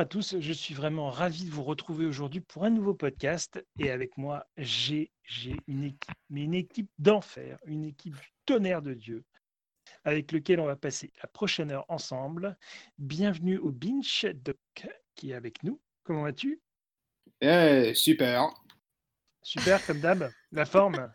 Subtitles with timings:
[0.00, 3.62] à tous, je suis vraiment ravi de vous retrouver aujourd'hui pour un nouveau podcast.
[3.78, 5.10] Et avec moi, j'ai
[5.66, 9.24] une équipe, mais une équipe d'enfer, une équipe du tonnerre de Dieu,
[10.04, 12.56] avec lequel on va passer la prochaine heure ensemble.
[12.96, 14.56] Bienvenue au Binch Doc
[15.16, 15.78] qui est avec nous.
[16.02, 16.62] Comment vas-tu?
[17.42, 18.48] Eh, Super.
[19.42, 20.30] Super, comme d'hab.
[20.50, 21.12] La forme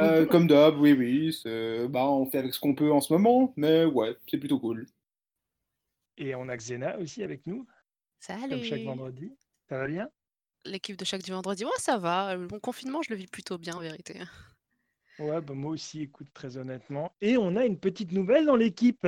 [0.00, 1.42] euh, Comme d'hab, oui, oui.
[1.90, 4.84] Bah, on fait avec ce qu'on peut en ce moment, mais ouais, c'est plutôt cool.
[6.16, 7.68] Et on a Xena aussi avec nous.
[8.26, 8.48] Salut.
[8.48, 9.32] Comme chaque vendredi.
[9.68, 10.08] Ça va bien?
[10.64, 12.36] L'équipe de chaque du vendredi, ouais, ça va.
[12.36, 14.20] Mon confinement, je le vis plutôt bien en vérité.
[15.20, 17.12] Ouais, bah moi aussi, écoute, très honnêtement.
[17.20, 19.06] Et on a une petite nouvelle dans l'équipe.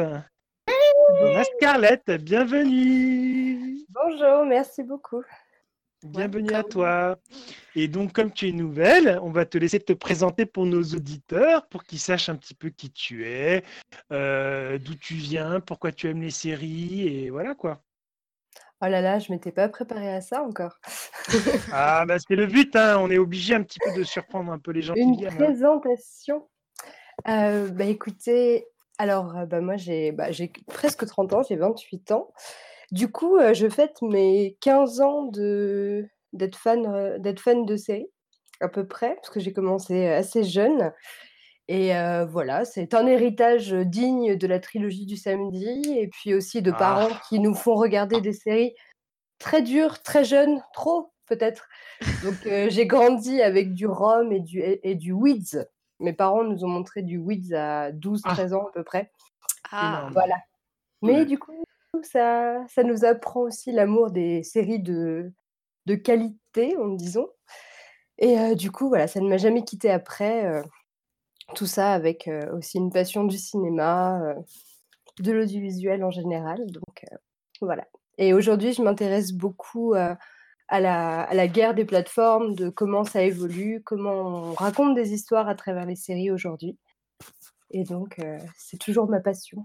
[1.56, 3.80] Scarlett, bienvenue.
[3.88, 5.24] Bonjour, merci beaucoup.
[6.04, 7.18] Bienvenue à toi.
[7.74, 11.66] Et donc, comme tu es nouvelle, on va te laisser te présenter pour nos auditeurs,
[11.66, 13.64] pour qu'ils sachent un petit peu qui tu es,
[14.12, 17.82] euh, d'où tu viens, pourquoi tu aimes les séries, et voilà quoi.
[18.80, 20.78] Oh là là, je m'étais pas préparée à ça encore.
[21.72, 22.98] ah bah c'est le but, hein.
[23.00, 25.32] on est obligé un petit peu de surprendre un peu les gens Une qui viennent.
[25.32, 25.36] Hein.
[25.36, 26.48] présentation.
[27.26, 28.66] Euh, bah écoutez,
[28.98, 30.28] alors euh, bah moi j'ai bah,
[30.68, 32.32] presque 30 ans, j'ai 28 ans.
[32.92, 37.76] Du coup, euh, je fête mes 15 ans de d'être fan, euh, d'être fan de
[37.76, 38.10] séries,
[38.60, 40.92] à peu près, parce que j'ai commencé assez jeune.
[41.68, 46.62] Et euh, voilà, c'est un héritage digne de la trilogie du samedi, et puis aussi
[46.62, 47.22] de parents ah.
[47.28, 48.74] qui nous font regarder des séries
[49.38, 51.68] très dures, très jeunes, trop peut-être.
[52.24, 52.36] Donc
[52.70, 55.68] j'ai grandi avec du rhum et du, et, du weeds.
[56.00, 58.56] Mes parents nous ont montré du weeds à 12-13 ah.
[58.56, 59.12] ans à peu près.
[59.70, 60.08] Ah.
[60.12, 60.36] Voilà.
[61.02, 61.52] Mais du coup,
[62.02, 65.30] ça, ça nous apprend aussi l'amour des séries de,
[65.84, 67.28] de qualité, en disons.
[68.16, 70.62] Et du coup, voilà, ça ne m'a jamais quitté après.
[71.54, 74.34] Tout ça avec aussi une passion du cinéma,
[75.18, 76.58] de l'audiovisuel en général.
[76.70, 77.04] Donc
[77.60, 77.86] voilà.
[78.18, 80.18] Et aujourd'hui, je m'intéresse beaucoup à,
[80.70, 85.48] la, à, la, guerre des plateformes, de comment ça évolue, comment on raconte des histoires
[85.48, 86.76] à travers les séries aujourd'hui.
[87.70, 88.20] Et donc,
[88.56, 89.64] c'est toujours ma passion.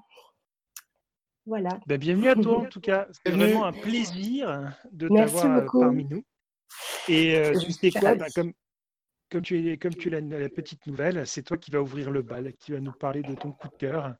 [1.46, 1.80] Voilà.
[1.88, 3.08] Ben, bienvenue à toi en tout cas.
[3.12, 6.24] C'est vraiment un plaisir de t'avoir euh, parmi nous.
[7.10, 8.54] Et euh, tu sais quoi, bah, comme,
[9.34, 12.22] comme tu es comme tu l'as la petite nouvelle, c'est toi qui vas ouvrir le
[12.22, 14.14] bal, qui va nous parler de ton coup de cœur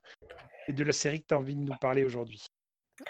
[0.66, 2.44] et de la série que tu as envie de nous parler aujourd'hui.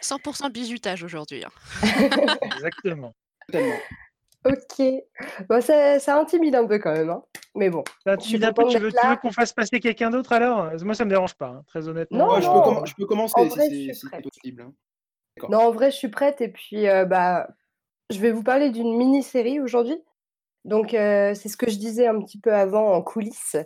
[0.02, 1.44] 100% bizutage aujourd'hui.
[1.44, 1.50] Hein.
[2.42, 3.14] Exactement.
[3.52, 4.86] Ok.
[5.48, 7.08] Bon, ça, ça, intimide un peu quand même.
[7.08, 7.22] Hein.
[7.54, 7.82] Mais bon.
[8.04, 10.70] Bah, tu, veux, qu'on fasse passer quelqu'un d'autre alors?
[10.82, 12.18] Moi, ça me dérange pas, hein, très honnêtement.
[12.18, 14.62] Non, je, peux je, peux commencer si c'est possible.
[14.62, 14.72] Hein.
[15.48, 16.42] Non, en vrai, je suis prête.
[16.42, 17.48] Et puis, euh, bah,
[18.10, 19.98] je vais vous parler d'une mini-série aujourd'hui.
[20.64, 23.56] Donc, euh, c'est ce que je disais un petit peu avant en coulisses,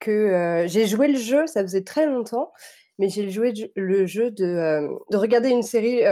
[0.00, 2.52] que euh, j'ai joué le jeu, ça faisait très longtemps,
[2.98, 6.02] mais j'ai joué le jeu de, de regarder une série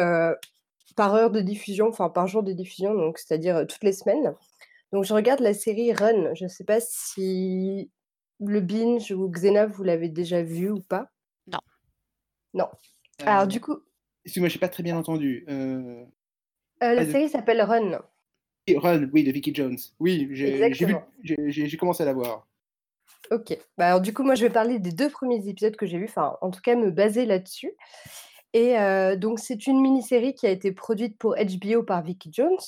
[0.97, 4.35] par heure de diffusion, enfin par jour de diffusion, donc c'est-à-dire toutes les semaines.
[4.93, 6.35] Donc je regarde la série Run.
[6.35, 7.91] Je ne sais pas si
[8.41, 11.11] le binge ou Xena, vous l'avez déjà vu ou pas.
[11.47, 11.61] Non.
[12.55, 12.69] Non.
[13.25, 13.77] Alors du coup.
[14.25, 15.45] Excuse-moi, je n'ai pas très bien entendu.
[15.49, 16.05] Euh...
[16.81, 18.01] la série s'appelle Run.
[18.69, 19.79] Run, oui, de Vicky Jones.
[19.99, 22.47] Oui, j'ai commencé à la voir.
[23.31, 23.57] Ok.
[23.79, 26.09] Bah, alors du coup, moi, je vais parler des deux premiers épisodes que j'ai vus,
[26.09, 27.73] enfin, en tout cas, me baser là-dessus.
[28.53, 28.75] Et
[29.17, 32.59] donc, c'est une mini-série qui a été produite pour HBO par Vicky Jones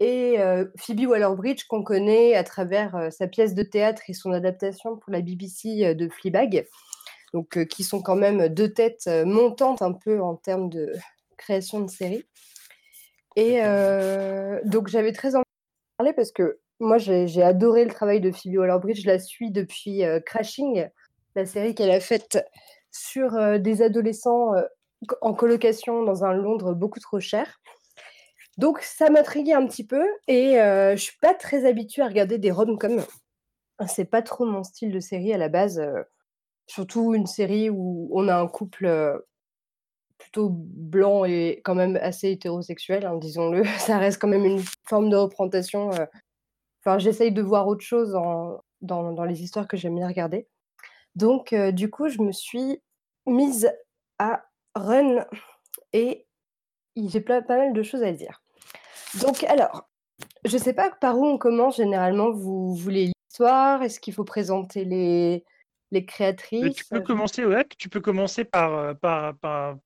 [0.00, 0.36] et
[0.76, 5.20] Phoebe Waller-Bridge qu'on connaît à travers sa pièce de théâtre et son adaptation pour la
[5.20, 6.66] BBC de Fleabag,
[7.32, 10.92] donc qui sont quand même deux têtes montantes un peu en termes de
[11.36, 12.24] création de série.
[13.36, 13.60] Et
[14.64, 18.56] donc, j'avais très envie de parler parce que moi, j'ai adoré le travail de Phoebe
[18.56, 19.02] Waller-Bridge.
[19.02, 20.88] Je la suis depuis Crashing,
[21.34, 22.44] la série qu'elle a faite
[22.90, 24.52] sur des adolescents
[25.20, 27.60] en colocation dans un Londres beaucoup trop cher.
[28.58, 32.38] Donc ça m'intriguait un petit peu et euh, je suis pas très habituée à regarder
[32.38, 33.04] des rom-coms.
[33.86, 36.02] C'est pas trop mon style de série à la base, euh,
[36.66, 39.18] surtout une série où on a un couple euh,
[40.26, 43.64] plutôt blanc et quand même assez hétérosexuel, hein, disons-le.
[43.78, 45.90] Ça reste quand même une forme de représentation.
[46.80, 50.48] Enfin, j'essaye de voir autre chose dans, dans, les histoires que j'aime bien regarder.
[51.14, 52.82] Donc, du coup, je me suis
[53.26, 53.70] mise
[54.18, 54.44] à
[54.74, 55.24] Run
[55.92, 56.26] et
[56.96, 58.42] j'ai pas mal de choses à dire.
[59.22, 59.88] Donc alors,
[60.44, 62.30] je sais pas par où on commence généralement.
[62.30, 63.82] Vous voulez l'histoire?
[63.82, 65.44] Est-ce qu'il faut présenter les,
[65.92, 69.34] les créatrices Tu peux commencer, ouais, tu peux commencer par, par,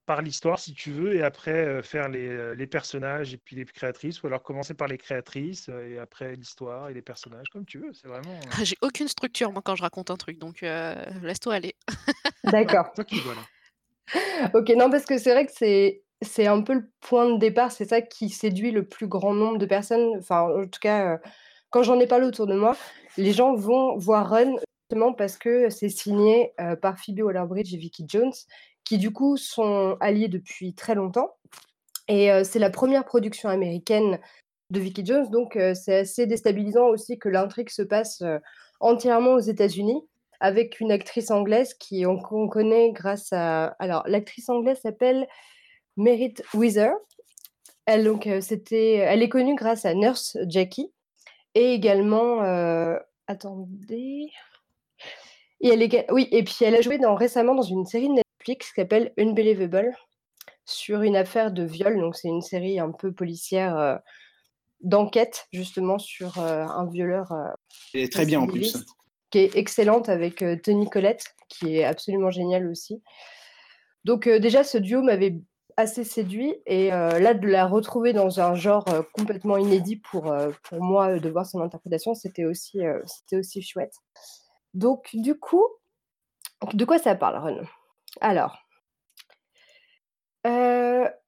[0.07, 4.23] par, l'histoire si tu veux, et après faire les, les, personnages et puis les créatrices,
[4.23, 7.93] ou alors commencer par les créatrices et après l'histoire et les personnages, comme tu veux.
[7.93, 8.41] C'est vraiment.
[8.63, 11.75] J'ai aucune structure moi quand je raconte un truc, donc laisse-toi aller.
[12.45, 12.93] D'accord.
[12.95, 14.51] Toi qui vois là.
[14.55, 17.73] ok, non, parce que c'est vrai que c'est c'est un peu le point de départ,
[17.73, 20.17] c'est ça qui séduit le plus grand nombre de personnes.
[20.19, 21.19] Enfin, en tout cas,
[21.71, 22.77] quand j'en ai parlé autour de moi,
[23.17, 24.57] les gens vont voir Run
[24.91, 26.53] justement parce que c'est signé,
[26.83, 28.33] par Phoebe Waller-Bridge et Vicky Jones,
[28.83, 31.37] qui du coup sont alliés depuis très longtemps
[32.09, 34.19] et c'est la première production américaine
[34.71, 38.25] de Vicky Jones, donc c'est assez déstabilisant aussi que l'intrigue se passe,
[38.81, 40.03] entièrement aux États-Unis
[40.41, 45.29] avec une actrice anglaise qui on connaît grâce à alors l'actrice anglaise s'appelle
[45.97, 46.91] Merit Wither.
[47.87, 50.93] Elle donc, c'était elle est connue grâce à Nurse Jackie
[51.55, 52.41] et également,
[53.29, 54.33] attendez
[55.61, 58.15] et elle est oui et puis elle a joué dans récemment dans une série de
[58.15, 59.93] Netflix qui s'appelle Unbelievable
[60.65, 64.01] sur une affaire de viol, donc c'est une série un peu policière,
[64.81, 67.33] d'enquête justement sur, un violeur,
[67.95, 68.77] Elle est très bien en plus.
[69.31, 73.03] qui est excellente avec, Toni Collette, qui est absolument génial aussi.
[74.05, 75.37] Donc, déjà ce duo m'avait
[75.77, 81.19] assez séduit et là de la retrouver dans un genre, complètement inédit pour, pour moi,
[81.19, 83.95] de voir son interprétation, c'était aussi, c'était aussi chouette.
[84.75, 85.67] Donc du coup,
[86.73, 87.63] de quoi ça parle, Run?
[88.21, 88.59] Alors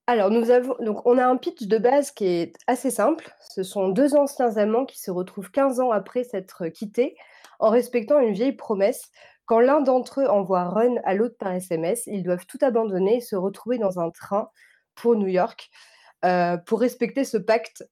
[0.06, 3.30] alors nous avons donc on a un pitch de base qui est assez simple.
[3.40, 7.16] Ce sont deux anciens amants qui se retrouvent 15 ans après s'être quittés,
[7.58, 9.10] en respectant une vieille promesse.
[9.44, 13.20] Quand l'un d'entre eux envoie Run à l'autre par SMS, ils doivent tout abandonner et
[13.20, 14.50] se retrouver dans un train
[14.94, 15.70] pour New York,
[16.66, 17.84] pour respecter ce pacte.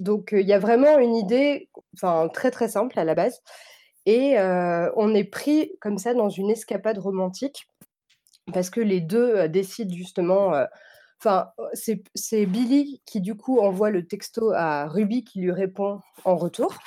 [0.00, 1.70] Donc, il y a vraiment une idée,
[2.32, 3.42] très, très simple à la base
[4.06, 4.36] et
[4.96, 7.68] on est pris comme ça dans une escapade romantique
[8.52, 10.52] parce que les deux décident justement,
[11.20, 16.36] enfin, c'est Billy qui du coup envoie le texto à Ruby qui lui répond en
[16.36, 16.78] retour.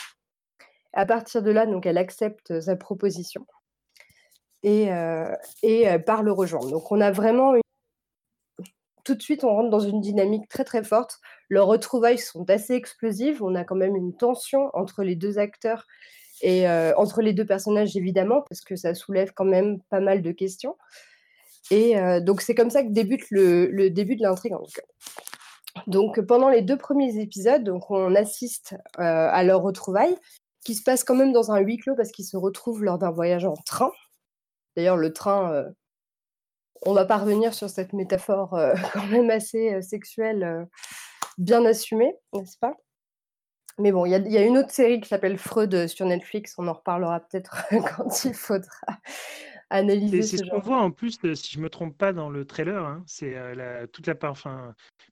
[0.93, 3.45] À partir de là, donc elle accepte sa proposition
[4.63, 4.89] et
[5.61, 6.71] et part le rejoindre.
[6.71, 7.53] Donc on a vraiment
[9.03, 11.19] tout de suite, on rentre dans une dynamique très, très forte.
[11.49, 13.41] Leurs retrouvailles sont assez explosives.
[13.41, 15.87] On a quand même une tension entre les deux acteurs
[16.41, 20.31] et entre les deux personnages, évidemment, parce que ça soulève quand même pas mal de
[20.31, 20.77] questions.
[21.71, 24.53] Et donc, c'est comme ça que débute le, début de l'intrigue.
[25.87, 30.17] Donc, pendant les deux premiers épisodes, donc, on assiste à leur retrouvailles,
[30.65, 33.11] qui se passe quand même dans un huis clos parce qu'ils se retrouvent lors d'un
[33.11, 33.91] voyage en train.
[34.75, 35.65] D'ailleurs, le train,
[36.83, 38.57] on va pas revenir sur cette métaphore
[38.93, 40.67] quand même assez sexuelle,
[41.37, 42.75] bien assumée, n'est-ce pas?
[43.79, 46.73] Mais bon, il y, a une autre série qui s'appelle Freud sur Netflix, on en
[46.73, 47.65] reparlera peut-être
[47.97, 48.99] quand il faudra
[49.69, 50.21] analyser.
[50.21, 52.83] C'est ce, qu'on voit en plus, si je me trompe pas, dans le trailer.
[52.83, 53.35] Hein, c'est
[53.91, 54.35] toute la part.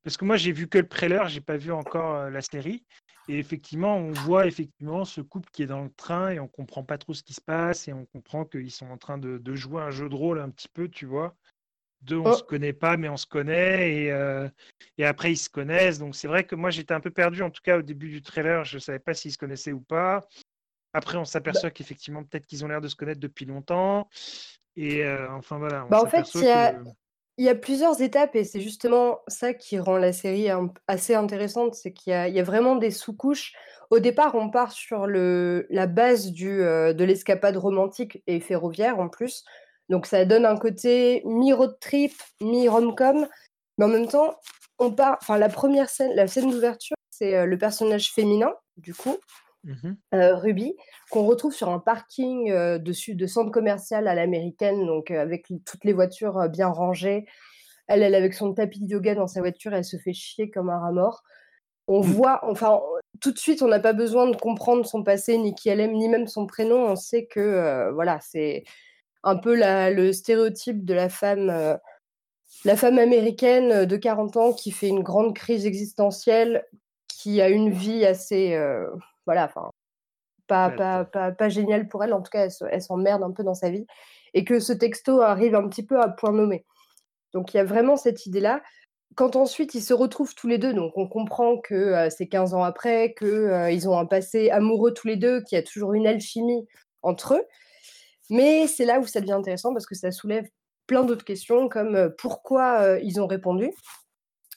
[0.03, 2.83] Parce que moi, j'ai vu que le trailer, j'ai pas vu encore la série.
[3.29, 6.83] Et effectivement, on voit effectivement ce couple qui est dans le train et on comprend
[6.83, 9.55] pas trop ce qui se passe et on comprend qu'ils sont en train de, de,
[9.55, 11.35] jouer un jeu de rôle un petit peu, tu vois.
[12.01, 12.33] Deux, on ne oh.
[12.33, 13.93] se connaît pas, mais on se connaît.
[13.93, 14.47] Et, euh,
[14.97, 15.99] et après, ils se connaissent.
[15.99, 17.41] Donc, c'est vrai que moi, j'étais un peu perdu.
[17.41, 19.81] En tout cas, au début du trailer, je ne savais pas s'ils se connaissaient ou
[19.81, 20.27] pas.
[20.93, 24.09] Après, on s'aperçoit bah qu'effectivement, peut-être qu'ils ont l'air de se connaître depuis longtemps.
[24.75, 25.85] Et euh, enfin, voilà.
[25.89, 26.79] Bah, en fait, il y, a,
[27.37, 30.47] il y, a plusieurs étapes et c'est justement ça qui rend la série
[30.87, 31.75] assez intéressante.
[31.75, 33.53] C'est qu'il y, y, a vraiment des sous-couches.
[33.89, 38.99] Au départ, on part sur le, la base du, euh, de l'escapade romantique et ferroviaire
[38.99, 39.43] en plus.
[39.89, 43.27] Donc ça donne un côté mi-road trip, mi-rom-com.
[43.77, 44.35] Mais en même temps,
[44.79, 45.17] on part.
[45.21, 49.17] Enfin, la première scène, la scène d'ouverture, c'est euh, le personnage féminin, du coup,
[49.63, 50.75] mmh euh, Ruby,
[51.09, 55.83] qu'on retrouve sur un parking euh, dessus de centre commercial à l'américaine, donc avec toutes
[55.83, 57.25] les voitures bien rangées.
[57.87, 60.69] Elle, elle avec son tapis de yoga dans sa voiture, elle se fait chier comme
[60.69, 61.23] un rat mort.
[61.87, 62.07] On mmh.
[62.07, 62.81] voit, enfin,
[63.21, 65.93] tout de suite, on n'a pas besoin de comprendre son passé, ni qui elle aime,
[65.93, 66.85] ni même son prénom.
[66.85, 68.65] On sait que, voilà, c'est
[69.27, 71.75] un peu le stéréotype de la femme, euh,
[72.63, 76.65] la femme américaine euh, de 40 ans qui fait une grande crise existentielle,
[77.09, 78.87] qui a une vie assez, euh,
[79.25, 79.69] voilà, enfin,
[80.47, 82.13] pas, pas, pas, pas, géniale pour elle.
[82.13, 83.85] En tout cas, elle, s'emmerde un peu dans sa vie.
[84.33, 86.65] Et que ce texto arrive un petit peu à point nommé.
[87.33, 88.61] Donc il y a vraiment cette idée-là.
[89.15, 92.63] Quand ensuite ils se retrouvent tous les deux, donc on comprend que c'est 15 ans
[92.63, 96.65] après, qu'ils ont un passé amoureux tous les deux, qu'il y a toujours une alchimie
[97.01, 97.43] entre eux.
[98.29, 100.47] Mais c'est là où ça devient intéressant parce que ça soulève
[100.85, 103.71] plein d'autres questions comme pourquoi ils ont répondu,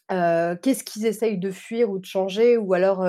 [0.08, 3.04] qu'est-ce qu'ils essayent de fuir ou de changer, ou alors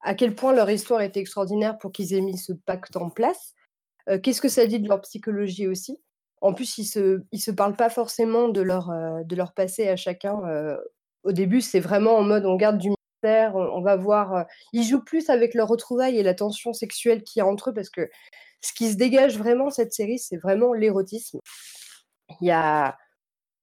[0.00, 3.54] à quel point leur histoire était extraordinaire pour qu'ils aient mis ce pacte en place.
[4.22, 5.98] qu'est-ce que ça dit de leur psychologie aussi
[6.40, 8.90] En plus, ils se, ils se parlent pas forcément de leur,
[9.24, 10.38] de leur passé à chacun.
[11.24, 12.90] au début, c'est vraiment en mode on garde du
[13.24, 14.46] on, va voir.
[14.72, 17.74] ils jouent plus avec leur retrouvaille et la tension sexuelle qu'il y a entre eux
[17.74, 18.08] parce que
[18.60, 21.40] ce qui se dégage vraiment cette série, c'est vraiment l'érotisme.
[22.40, 22.96] Il y a,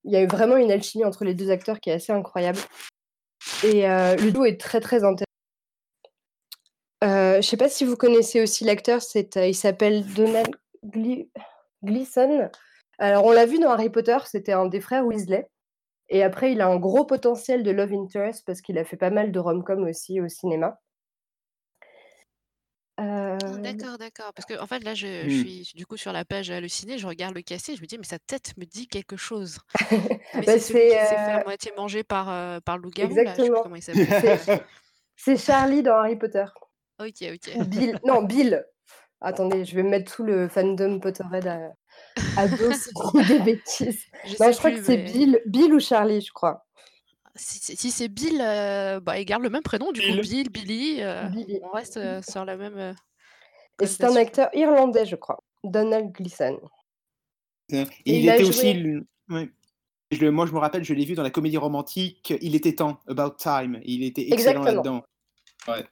[0.04, 2.60] il y a eu vraiment une alchimie entre les deux acteurs qui est assez incroyable.
[3.64, 5.26] Et le duo est très très intéressant.
[7.02, 10.56] je sais pas si vous connaissez aussi l'acteur, c'est, il s'appelle Donald
[11.84, 12.50] Gleason.
[13.00, 15.48] Alors on l'a vu dans Harry Potter, c'était un des frères Weasley.
[16.10, 19.10] Et après, il a un gros potentiel de love interest parce qu'il a fait pas
[19.10, 20.80] mal de rom-com aussi au cinéma.
[23.00, 24.34] Ah, d'accord, d'accord.
[24.34, 25.44] Parce que en fait, là, je, je mmh.
[25.44, 28.04] suis du coup sur la page hallucinée, je regarde le casting, je me dis, mais
[28.04, 29.60] sa tête me dit quelque chose.
[30.34, 33.64] Bah, c'est celui qui s'est fait à moitié manger par, euh, par exactement.
[33.64, 34.62] comment il s'appelle.
[35.16, 36.46] C'est Charlie dans Harry Potter.
[37.00, 37.68] Ok, ok.
[37.68, 38.00] Bill.
[38.06, 38.66] Non, Bill.
[39.22, 41.72] Attendez, je vais mettre tout le fandom Potterhead à,
[42.18, 44.04] si je dis des bêtises.
[44.26, 46.66] Je sais je crois que c'est mais Bill, Bill ou Charlie, je crois.
[47.36, 50.22] si, c'est si c'est Bill, euh, bah, il garde le même prénom, du coup, Bill.
[50.22, 51.60] Bill, Billy, euh, Billy.
[51.64, 52.94] on reste euh, sur la même euh,
[53.82, 55.40] Et c'est un acteur irlandais, je crois.
[55.64, 56.60] Donald Gleason.
[57.70, 58.74] Et il était aussi.
[58.74, 59.50] le- ouais.
[60.10, 62.98] Je moi, je me rappelle, je l'ai vu dans la comédie romantique Il était temps,
[63.08, 63.82] About Time.
[63.84, 65.04] Il était excellent là-dedans.
[65.68, 65.86] Ouais.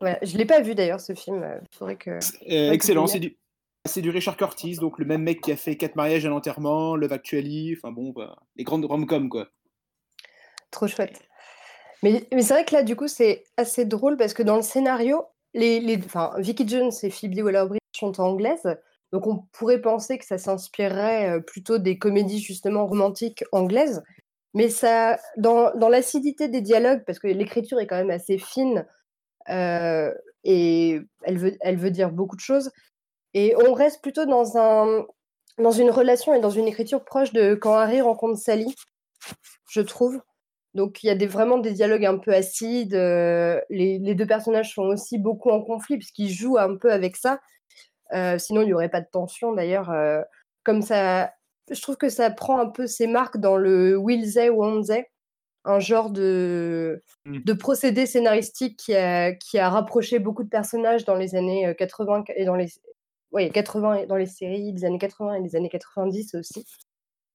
[0.00, 1.44] Ouais, je l'ai pas vu d'ailleurs ce film.
[1.60, 2.10] Il faudrait que,
[2.50, 3.02] Euh, excellent.
[3.02, 3.36] le C'est du,
[3.84, 6.96] c'est du Richard Curtis, donc le même mec qui a fait Quatre mariages à l'enterrement,
[6.96, 7.74] Love Actually.
[7.76, 8.14] Enfin bon,
[8.56, 9.48] les grandes rom-com, quoi.
[10.70, 11.20] Trop chouette.
[12.02, 15.24] Mais, c'est vrai que là, du coup, c'est assez drôle parce que dans le scénario,
[15.54, 18.76] les, enfin, Vicky Jones et Phoebe Waller-Bridge sont anglaises.
[19.12, 24.02] Donc on pourrait penser que ça s'inspirerait euh, plutôt des comédies justement romantiques anglaises.
[24.54, 28.86] Mais ça, dans, dans l'acidité des dialogues, parce que l'écriture est quand même assez fine
[29.50, 30.12] euh,
[30.44, 32.70] et elle veut, elle veut dire beaucoup de choses,
[33.34, 35.06] et on reste plutôt dans, un,
[35.58, 38.74] dans une relation et dans une écriture proche de quand Harry rencontre Sally,
[39.70, 40.20] je trouve.
[40.74, 42.94] Donc il y a des, vraiment des dialogues un peu acides.
[42.94, 47.16] euh, les, les deux personnages sont aussi beaucoup en conflit puisqu'ils jouent un peu avec
[47.16, 47.40] ça.
[48.14, 49.90] Euh, sinon, il n'y aurait pas de tension d'ailleurs.
[49.90, 50.22] euh,
[50.64, 51.32] comme ça,
[51.70, 55.06] je trouve que ça prend un peu ses marques dans le will they, won't they,
[55.64, 57.38] un genre de, Mm.
[57.44, 61.74] de procédé scénaristique qui a, qui a rapproché beaucoup de personnages dans les années euh,
[61.74, 62.66] 80 et dans les,
[63.32, 66.64] ouais, 80 et dans les séries des années 80 et des années 90 aussi.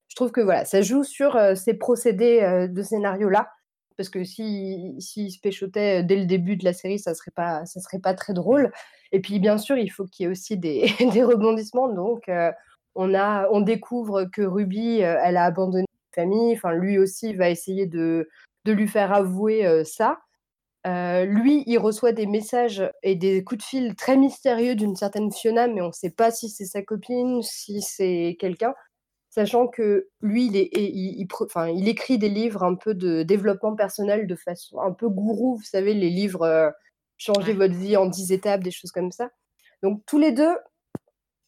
[0.08, 3.50] Je trouve que voilà, ça joue sur euh, ces procédés euh, de scénario-là.
[3.98, 7.82] Parce que si, se péchotaient dès le début de la série, ça serait pas, ça
[7.82, 8.72] serait pas très drôle.
[9.12, 10.86] Et puis, bien sûr, il faut qu'il y ait aussi des,
[11.24, 11.90] rebondissements.
[11.90, 12.52] Donc, euh,
[12.96, 16.54] on, a, on découvre que Ruby, euh, elle a abandonné sa famille.
[16.54, 18.30] Enfin, lui aussi va essayer de,
[18.66, 20.20] de lui faire avouer euh, ça.
[20.88, 25.32] Euh, lui, il reçoit des messages et des coups de fil très mystérieux d'une certaine
[25.32, 28.74] Fiona, mais on ne sait pas si c'est sa copine, si c'est quelqu'un,
[29.30, 32.94] sachant que lui, il, est, et il, il, enfin, il écrit des livres un peu
[32.94, 36.70] de développement personnel de façon un peu gourou, vous savez, les livres euh,
[37.18, 37.56] Changer Ouais.
[37.56, 39.30] votre vie en 10 étapes, des choses comme ça.
[39.84, 40.56] Donc tous les deux,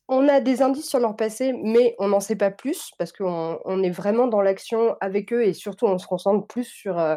[0.08, 3.60] on a des indices sur leur passé, mais on n'en sait pas plus parce qu'on
[3.64, 7.16] on est vraiment dans l'action avec eux et surtout on se concentre plus sur euh,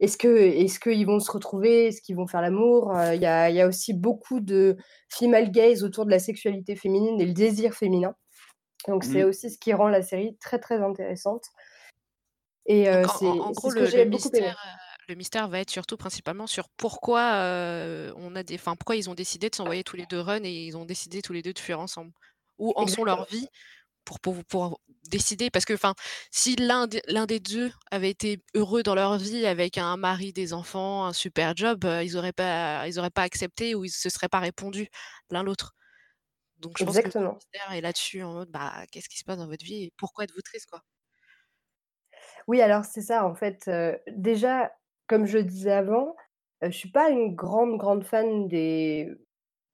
[0.00, 2.96] est-ce que est-ce qu'ils vont se retrouver, est-ce qu'ils vont faire l'amour?
[2.96, 4.76] Euh, Il y, a, y a aussi beaucoup de
[5.10, 8.14] female gaze autour de la sexualité féminine et le désir féminin.
[8.88, 9.30] Donc c'est Mhm.
[9.30, 11.44] aussi ce qui rend la série très très intéressante.
[12.66, 14.48] Et euh, c'est en- gros, ce que j'ai beaucoup aimé.
[14.48, 14.52] euh,
[15.08, 19.08] le mystère va être surtout principalement sur pourquoi euh, on a des, enfin, pourquoi ils
[19.08, 21.52] ont décidé de s'envoyer tous les deux run et ils ont décidé tous les deux
[21.52, 22.12] de fuir ensemble.
[22.58, 23.48] Où en sont leurs vies
[24.06, 25.50] pour, pour, pour décider.
[25.50, 25.94] Parce que, enfin,
[26.32, 31.06] si l'un des, deux avait été heureux dans leur vie avec un mari, des enfants,
[31.06, 34.28] un super job, euh, ils n'auraient pas, ils auraient pas accepté ou ils se seraient
[34.30, 34.88] pas répondu
[35.30, 35.74] l'un l'autre.
[36.58, 37.42] Donc, je pense que le Exactement.
[37.72, 40.42] est là-dessus en mode, bah, qu'est-ce qui se passe dans votre vie et pourquoi êtes-vous
[40.42, 40.82] triste, quoi?
[42.46, 43.64] Oui, alors c'est ça en fait.
[43.68, 44.72] euh, déjà,
[45.06, 46.14] comme je disais avant,
[46.64, 49.10] euh, je suis pas une grande grande fan des.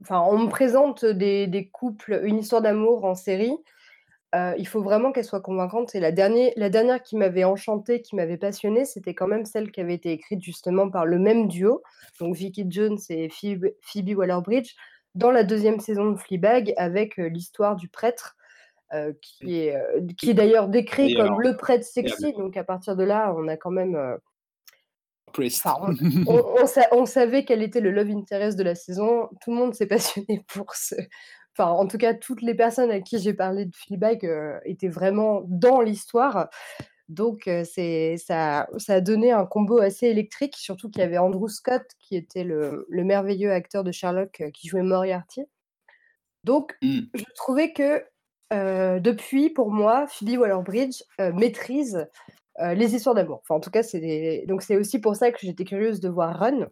[0.03, 3.57] Enfin, on me présente des, des couples, une histoire d'amour en série.
[4.35, 5.95] Euh, il faut vraiment qu'elle soit convaincante.
[5.95, 9.71] Et la dernière, la dernière qui m'avait enchantée, qui m'avait passionnée, c'était quand même celle
[9.71, 11.83] qui avait été écrite justement par le même duo,
[12.21, 14.75] donc Vicky Jones et Phoebe, Phoebe Waller-Bridge,
[15.15, 18.37] dans la deuxième saison de Fleabag, avec euh, l'histoire du prêtre,
[18.95, 19.75] euh, qui est,
[20.19, 22.33] qui est d'ailleurs décrit comme alors, le prêtre sexy.
[22.39, 23.95] Donc à partir de là, on a quand même.
[25.67, 25.95] Enfin, on,
[26.27, 29.29] on- on sa- on savait quel était le love interest de la saison.
[29.43, 29.87] Tout le monde s'est
[30.27, 30.95] passionné pour ce.
[31.57, 34.89] Enfin, en tout cas, toutes les personnes à qui j'ai parlé de Fleabag euh, étaient
[34.89, 36.49] vraiment dans l'histoire.
[37.09, 41.19] Donc, euh, c'est, ça, ça a donné un combo assez électrique, surtout qu'il y avait
[41.19, 45.45] Andrew Scott, qui était le, le merveilleux acteur de Sherlock euh, qui jouait Moriarty.
[46.45, 47.01] Donc, Mm.
[47.15, 48.03] je trouvais que
[48.53, 51.03] euh, depuis, pour moi, Phoebe Waller-Bridge
[51.35, 52.07] maîtrise
[52.59, 53.41] les histoires d'amour.
[53.43, 56.09] Enfin, en tout cas, c'est des- donc c'est aussi pour ça que j'étais curieuse de
[56.11, 56.69] voir Run.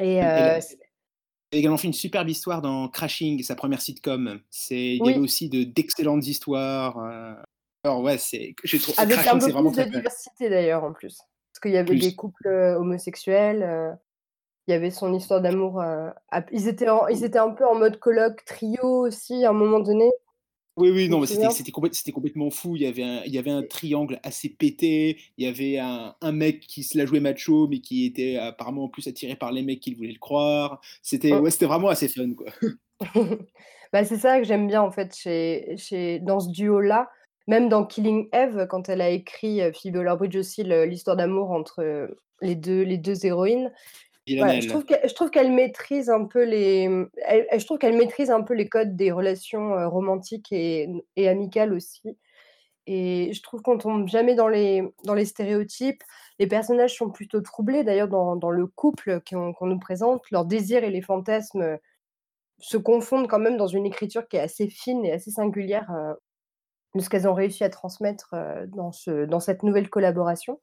[0.00, 0.58] Et euh,
[1.52, 4.40] a également fait une superbe histoire dans Crashing, sa première sitcom.
[4.50, 6.98] C'est, il y avait aussi de, d'excellentes histoires.
[6.98, 7.34] euh,
[7.84, 10.84] Alors ouais, c'est j'ai trouvé Avec un Crashing, peu c'est vraiment plus de diversité d'ailleurs
[10.84, 11.18] en plus.
[11.52, 12.00] Parce qu'il y avait Plus.
[12.00, 13.92] des couples, heu, homosexuels, heu,
[14.68, 15.82] il y avait son histoire d'amour,
[16.52, 19.80] ils étaient en ils étaient un peu en mode coloc trio aussi à un moment
[19.80, 20.10] donné.
[20.76, 21.50] Oui, oui, non, c'était souviens.
[21.50, 22.76] c'était complè c'était complètement fou.
[22.76, 26.14] Il y avait un il y avait un triangle assez pété, il y avait un
[26.20, 29.62] un mec qui se la jouait macho, mais qui était apparemment plus attiré par les
[29.62, 30.80] mecs qu'il voulait le croire.
[31.02, 32.48] C'était ouais, c'était vraiment assez fun, quoi.
[33.92, 37.08] Bah, c'est ça que j'aime bien en fait chez chez dans ce duo-là.
[37.48, 41.80] Même dans Killing Eve, quand elle a écrit, heu, Phoebe Waller-Bridge aussi l'histoire d'amour entre,
[41.82, 43.72] heu, les 2 les 2 héroïnes.
[44.60, 46.88] Je trouve qu'elle je trouve qu'elle maîtrise un peu les,
[47.26, 50.88] elle je trouve qu'elle maîtrise un peu les codes des relations, heu, romantiques et
[51.28, 52.18] amicales aussi
[52.86, 56.02] et je trouve qu'on tombe jamais dans les dans les stéréotypes.
[56.40, 60.22] Les personnages sont plutôt troublés d'ailleurs dans dans le couple qu'on qu'on nous présente.
[60.32, 61.78] Leurs désirs et les fantasmes, heu,
[62.60, 66.14] se confondent quand même dans une écriture qui est assez fine et assez singulière, heu,
[66.96, 68.34] de ce qu'elles ont réussi à transmettre,
[68.68, 70.60] dans ce dans cette nouvelle collaboration.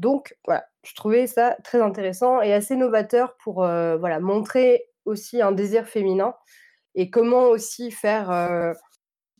[0.00, 5.42] Donc voilà, je trouvais ça très intéressant et assez novateur pour, heu, voilà, montrer aussi
[5.42, 6.34] un désir féminin
[6.96, 8.74] et comment aussi faire, heu,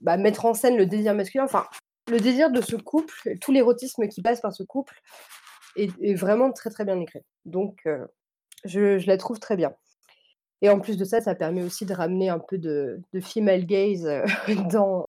[0.00, 1.45] bah, mettre en scène le désir masculin.
[1.45, 1.67] Enfin,
[2.11, 5.00] le désir de ce couple, tout l'érotisme qui passe par ce couple
[5.76, 7.23] est vraiment très, très bien écrit.
[7.47, 8.07] Donc heu,
[8.64, 9.75] je la trouve très bien
[10.62, 13.67] et en plus de ça, ça permet aussi de ramener un peu de de female
[13.67, 14.09] gaze,
[14.73, 15.07] dans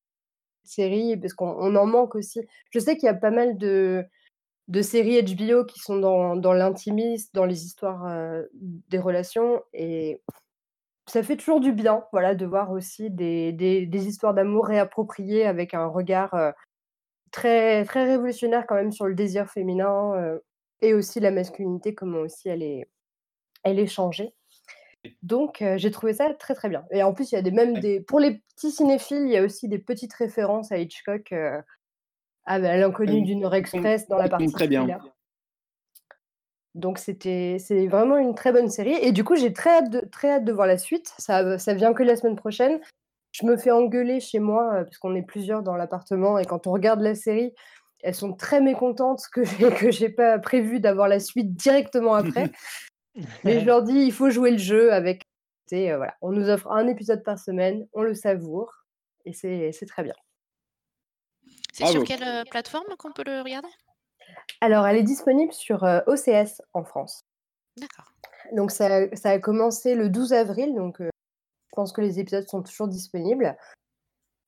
[0.63, 2.41] cette série parce qu'on on en manque aussi.
[2.71, 4.05] Je sais qu'il y a pas mal de
[4.67, 10.21] de séries HBO qui sont dans dans l'intimiste, dans les histoires, heu, des relations et
[11.07, 15.45] ça fait toujours du bien, voilà, de voir aussi des des des histoires d'amour réappropriées
[15.45, 16.53] avec un regard, heu,
[17.31, 20.43] très très révolutionnaire quand même sur le désir féminin, heu
[20.81, 22.89] et aussi la masculinité, comment aussi elle est
[23.63, 24.35] elle est changée.
[25.23, 27.79] Donc j'ai trouvé ça très, très bien et en plus, il y a des même
[27.79, 31.33] des pour les petits cinéphiles, il y a aussi des petites références à Hitchcock,
[32.45, 34.87] à bah, L'inconnu du Nord Express dans la partie très bien.
[36.73, 39.99] Donc c'était c'est vraiment une très bonne série et du coup, j'ai très hâte de
[39.99, 41.13] très hâte de voir la suite.
[41.17, 42.79] Ça, ça vient que la semaine prochaine.
[43.33, 46.67] Je me fais engueuler chez moi, heu, parce qu'on est plusieurs dans l'appartement et quand
[46.67, 47.53] on regarde la série,
[48.01, 52.51] elles sont très mécontentes que j'ai que j'ai pas prévu d'avoir la suite directement après.
[53.43, 55.23] Mais je leur dis: «Il faut jouer le jeu avec»
[55.71, 58.85] voilà, on nous offre un épisode par semaine, on le savoure
[59.25, 60.15] et c'est très bien.
[61.85, 63.67] C'est sur quelle, heu, plateforme qu'on peut le regarder?
[64.59, 67.25] Alors, elle est disponible sur, heu, OCS en France.
[67.77, 68.13] D'accord.
[68.55, 71.09] Donc ça a ça a commencé le 12 avril, donc heu,
[71.67, 73.57] je pense que les épisodes sont toujours disponibles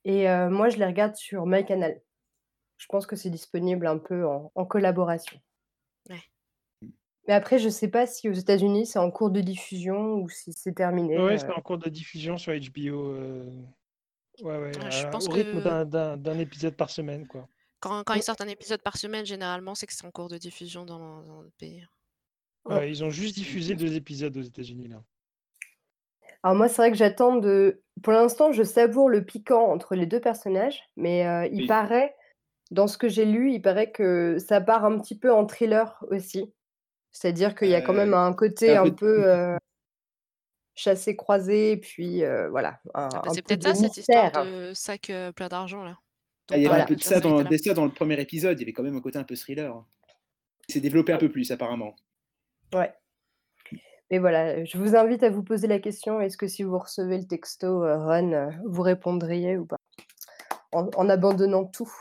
[0.05, 2.01] et moi, je les regarde sur MyCanal.
[2.77, 5.39] Je pense que c'est disponible un peu en en collaboration.
[6.09, 6.23] Ouais.
[7.27, 10.53] Mais après, je sais pas si aux États-Unis, c'est en cours de diffusion ou si
[10.53, 13.13] c'est terminé, heu c'est en cours de diffusion sur HBO,
[14.41, 17.49] ouais, ouais, Ouais, je pense au rythme que d'un épisode par semaine, quoi.
[17.79, 20.37] quand quand ils sortent un épisode par semaine, généralement, c'est que c'est en cours de
[20.37, 21.85] diffusion dans dans le pays.
[22.65, 22.79] Ouais.
[22.79, 25.05] Ouais, ils ont juste diffusé 2 épisodes aux États-Unis, là.
[26.43, 30.05] Alors moi, c'est vrai que j'attends de pour l'instant, je savoure le piquant entre les
[30.05, 31.65] 2 personnages, mais heu, il Oui.
[31.65, 32.15] paraît,
[32.71, 36.03] dans ce que j'ai lu, il paraît que ça part un petit peu en thriller
[36.11, 36.53] aussi.
[37.11, 39.55] C'est-à-dire qu'il y a quand même Heu, un côté un un peu
[40.75, 44.71] peu, heu chassé-croisé, puis voilà, un Ah bah, c'est peu peut-être ça, cette histoire de
[44.73, 45.97] sac, plein d'argent, là,
[46.51, 47.57] Ah, il y avait un peu de ça dans à de l'heure.
[47.57, 49.83] ça dans le 1er épisode, il y avait quand même un côté un peu thriller.
[50.69, 51.95] Il s'est développé un peu plus apparemment.
[52.73, 52.93] Ouais.
[54.11, 57.17] Mais voilà, je vous invite à vous poser la question, est-ce que si vous recevez
[57.17, 59.77] le texto, heu, Run, heu, vous répondriez ou pas?
[60.73, 61.91] En en abandonnant tout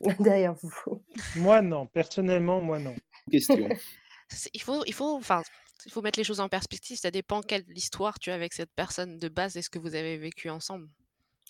[0.20, 1.02] derrière vous.
[1.36, 1.86] Moi, non.
[1.86, 2.94] Personnellement, moi, non.
[3.30, 3.68] Question.
[4.28, 5.42] C'est il faut il faut enfin,
[5.86, 8.72] il faut mettre les choses en perspective, ça dépend quelle histoire tu as avec cette
[8.74, 10.88] personne de base et ce que vous avez vécu ensemble.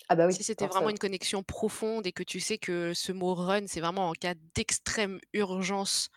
[0.09, 2.93] Ah bah oui, Si c'était vraiment ça une connexion profonde et que tu sais que
[2.93, 6.09] ce mot run, c'est vraiment en cas d'extrême urgence,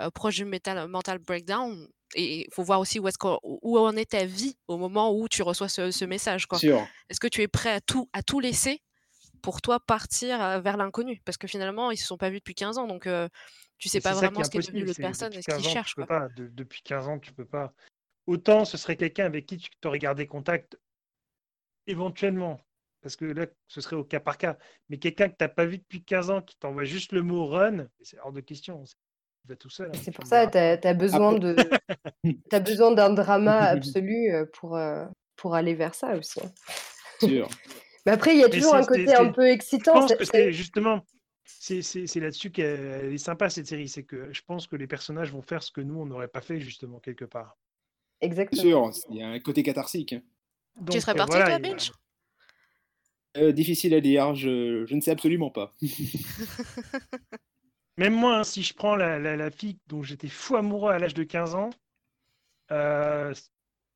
[0.00, 3.78] heu, proche du métal mental breakdown et il faut voir aussi où est-ce qu'on où
[3.78, 6.46] en est ta vie au moment où tu reçois ce ce message.
[7.10, 8.82] Est-ce que tu es prêt à tout à tout laisser
[9.42, 11.20] pour toi partir, vers l'inconnu?
[11.24, 13.28] Parce que finalement, ils se sont pas vus depuis 15 ans, donc heu,
[13.78, 15.72] tu sais pas vraiment ce qu'est impossible, l'autre personne et ce qu'ils 15 ans, tu
[15.72, 15.96] cherchent.
[15.96, 17.74] De depuis 15 ans, tu peux pas.
[18.26, 20.78] Autant ce serait quelqu'un avec qui tu tu aurais gardé contact
[21.88, 22.60] éventuellement,
[23.00, 24.56] parce que là, ce serait au cas par cas.
[24.88, 27.46] Mais quelqu'un que tu as pas vu depuis 15 ans, qui t'envoie juste le mot
[27.46, 28.86] run, c'est hors de question.
[28.86, 28.96] C'est
[29.44, 31.56] il va tout seul, hein, C'est pour ça, tu as besoin de
[32.52, 34.78] as besoin d'un drama absolu, pour,
[35.34, 36.52] pour aller vers ça aussi, hein.
[37.20, 37.48] Sûr.
[38.06, 40.24] Mais après, il y a toujours un côté un peu je excitant, pense c'est que
[40.24, 41.04] c'est justement,
[41.44, 43.88] c'est là-dessus qu'elle elle est sympa cette série.
[43.88, 46.40] C'est que je pense que les personnages vont faire ce que nous, on n'aurait pas
[46.40, 47.56] fait justement quelque part.
[48.20, 48.62] exactement.
[48.62, 50.14] Sûr, il y a un côté catharsique.
[50.90, 51.92] Tu serais heu, parti voilà, toi, Binge?
[53.38, 55.74] Euh, difficile à dire, je, je ne sais absolument pas.
[57.96, 60.98] Même moi, hein, si je prends la, la- la fille dont j'étais fou amoureux à
[60.98, 61.70] l'âge de 15 ans,
[62.70, 63.34] euh,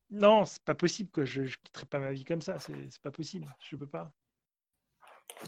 [0.09, 1.25] non, c'est pas possible, quoi.
[1.25, 4.11] Je, je quitterai pas ma vie comme ça, c'est c'est pas possible, je peux pas.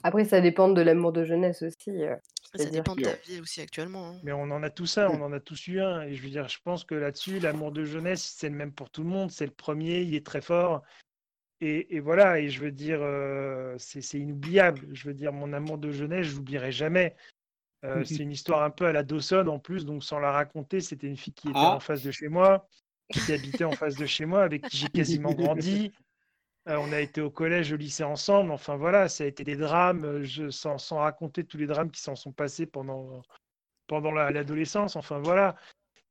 [0.04, 1.90] Après, ça dépend de l'amour de jeunesse aussi.
[2.04, 2.16] euh,
[2.54, 4.10] Ça dépend de ta que- vie aussi actuellement.
[4.12, 4.20] hein.
[4.24, 6.02] Mais on en a tous un, on en a tous eu un.
[6.04, 8.90] Et je veux dire, je pense que là-dessus, l'amour de jeunesse, c'est le même pour
[8.90, 9.32] tout le monde.
[9.32, 10.84] C'est le premier, il est très fort.
[11.62, 14.88] Et, et voilà, et je veux dire, euh, c'est c'est inoubliable.
[14.94, 17.16] Je veux dire, mon amour de jeunesse, je l'oublierai jamais.
[17.86, 20.82] Euh, c'est une histoire un peu à la Dawson en plus, donc sans la raconter,
[20.82, 21.76] c'était une fille qui était Ah.
[21.76, 22.68] en face de chez moi,
[23.12, 25.92] qui habitait en face de chez moi, avec qui j'ai quasiment grandi.
[26.68, 28.52] Euh, on a été au collège, au lycée ensemble.
[28.52, 32.02] Enfin voilà, ça a été des drames, euh, je, sans, raconter tous les drames qui
[32.02, 33.22] s'en sont passés pendant,
[33.88, 34.96] pendant la- l'adolescence.
[34.96, 35.56] Enfin voilà.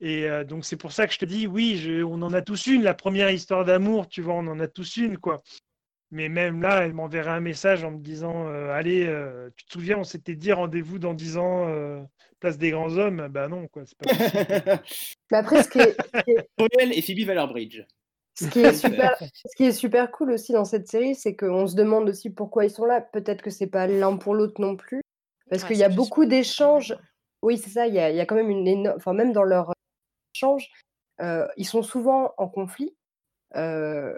[0.00, 2.66] Et euh, donc c'est pour ça que je te dis, oui, on en a tous
[2.66, 2.82] une.
[2.82, 5.42] La première histoire d'amour, tu vois, on en a tous une, quoi.
[6.10, 9.04] Mais même là, elle m'enverrait un message en me disant, allez,
[9.56, 11.68] tu te souviens, on s'était dit rendez-vous dans 10 ans,
[12.40, 13.28] place des grands hommes.
[13.28, 13.82] Ben non, quoi.
[13.86, 14.80] C'est pas possible.
[15.30, 17.82] Mais après, ce qui est, ce qui est- Joel et Phoebe Waller-Bridge.
[18.34, 21.66] ce qui est super, ce qui est super cool aussi dans cette série, c'est qu'on
[21.66, 23.00] se demande aussi pourquoi ils sont là.
[23.00, 25.02] Peut-être que c'est pas l'un pour l'autre non plus,
[25.50, 26.96] parce Ouais, qu'il y a beaucoup d'échanges.
[27.42, 27.86] Oui, c'est ça.
[27.86, 28.96] Il y a, il y a quand même une énorme.
[28.96, 29.72] Enfin, même dans leur
[30.34, 30.68] échange,
[31.20, 32.94] euh, ils sont souvent en conflit
[33.56, 34.16] euh,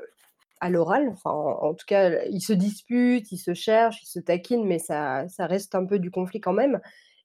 [0.61, 1.09] à l'oral.
[1.11, 4.79] Enfin, en, en tout cas, ils se disputent, ils se cherchent, ils se taquinent, mais
[4.79, 6.81] ça, ça reste un peu du conflit quand même.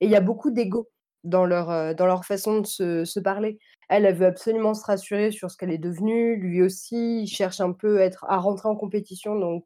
[0.06, 0.88] Il y a beaucoup d'ego
[1.24, 3.58] dans leur, euh, dans leur façon de se, parler.
[3.90, 6.36] Elle, elle veut absolument se rassurer sur ce qu'elle est devenue.
[6.36, 9.66] Lui aussi, il cherche un peu à, rentrer en compétition donc,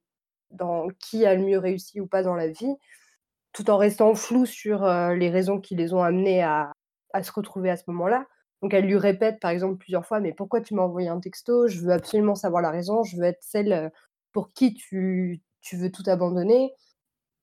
[0.52, 2.74] dans qui a le mieux réussi ou pas dans la vie,
[3.52, 6.72] tout en restant flou sur euh, les raisons qui les ont amenés à,
[7.22, 8.26] se retrouver à ce moment-là.
[8.62, 11.68] Donc elle lui répète par exemple plusieurs fois, mais pourquoi tu m'as envoyé un texto?
[11.68, 13.90] Je veux absolument savoir la raison, je veux être celle euh,
[14.32, 15.42] pour qui tu
[15.74, 16.74] veux tout abandonner.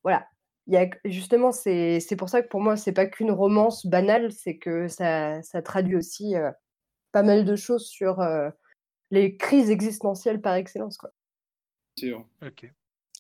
[0.03, 0.27] Voilà.
[0.67, 3.87] Il y a, justement, c'est c'est pour ça que pour moi, c'est pas qu'une romance
[3.87, 6.51] banale, c'est que ça, ça traduit aussi euh,
[7.13, 8.51] pas mal de choses sur euh,
[9.11, 10.97] les crises existentielles par excellence.
[10.97, 11.13] Quoi.
[11.99, 12.27] Sûr.
[12.45, 12.71] Ok.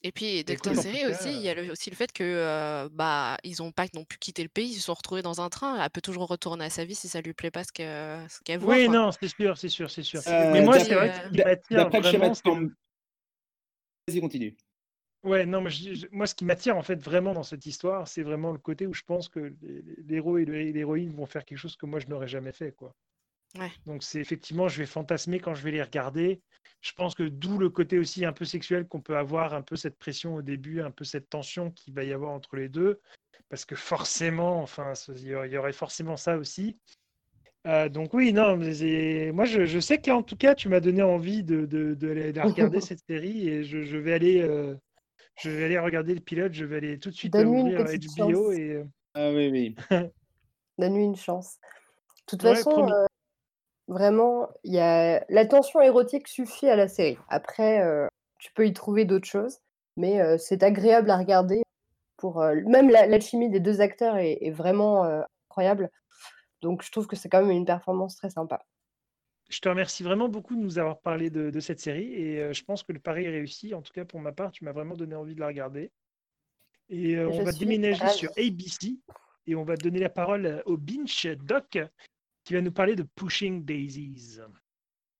[0.03, 2.89] Et puis, Écoute, Docteur cas, aussi, il y a le- aussi le fait que euh,
[2.93, 5.49] bah ils ont pas non plus quitté le pays, ils se sont retrouvés dans un
[5.49, 5.83] train.
[5.83, 8.41] Elle peut toujours retourner à sa vie si ça lui plaît pas ce qu'elle ce
[8.43, 8.75] qu'elle voit.
[8.75, 8.95] Oui, quoi.
[8.95, 10.21] non, c'est sûr, c'est sûr, c'est sûr.
[10.27, 12.69] Euh, Mais moi, c'est vrai que ce qui m'attire D'après le schéma vraiment,
[14.09, 14.57] Vas-y, continue.
[15.27, 18.07] Ouais, non, mais je- je- moi, ce qui m'attire en fait vraiment dans cette histoire,
[18.07, 19.53] c'est vraiment le côté où je pense que
[20.07, 22.95] l'héros et l'héroïne vont faire quelque chose que moi je n'aurais jamais fait, quoi.
[23.59, 23.71] Ouais.
[23.87, 26.41] Donc c'est effectivement, je vais fantasmer quand je vais les regarder.
[26.81, 29.75] Je pense que d'où le côté aussi un peu sexuel qu'on peut avoir, un peu
[29.77, 33.01] cette pression au début, un peu cette tension qu'il va y avoir entre les deux,
[33.49, 36.77] parce que forcément, enfin, il y aurait- forcément ça aussi.
[37.67, 40.69] Euh, donc oui, non, mais moi je, je sais que là, en tout cas, tu
[40.69, 43.97] m'as donné envie de, de, de la- de la regarder cette série et je, je
[43.97, 44.77] vais aller, euh,
[45.39, 46.53] je vais aller regarder le pilote.
[46.53, 48.55] Je vais aller tout de suite ouvrir HBO chance.
[48.57, 49.77] et euh, Ah oui, oui.
[50.79, 51.59] Donne-lui une chance.
[51.59, 53.07] De toute Ouais, façon, euh,
[53.89, 55.25] vraiment, il y a...
[55.29, 57.19] la tension érotique suffit à la série.
[57.29, 58.07] Après, euh,
[58.39, 59.59] tu peux y trouver d'autres choses,
[59.97, 61.63] mais euh, c'est agréable à regarder.
[62.17, 65.91] Pour, euh, même la- l'alchimie des deux acteurs est, est vraiment euh, incroyable.
[66.63, 68.65] Donc, je trouve que c'est quand même une performance très sympa.
[69.49, 72.53] Je te remercie vraiment beaucoup de nous avoir parlé de, de cette série et euh,
[72.53, 73.75] je pense que le pari est réussi.
[73.75, 75.93] En tout cas, pour ma part, tu m'as vraiment donné envie de la regarder.
[76.89, 78.19] Et euh, on va déménager ravie.
[78.19, 78.97] sur ABC
[79.47, 81.79] et on va donner la parole au Binch Doc
[82.45, 84.39] qui va nous parler de Pushing Daisies.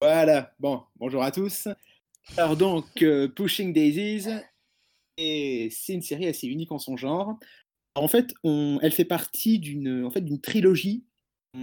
[0.01, 1.69] Voilà, bon, bonjour à tous.
[2.37, 4.29] Alors donc, euh, Pushing Daisies,
[5.17, 7.39] et c'est une série assez unique en son genre.
[7.95, 11.05] En fait, on- elle fait partie d'une en fait, d'une trilogie,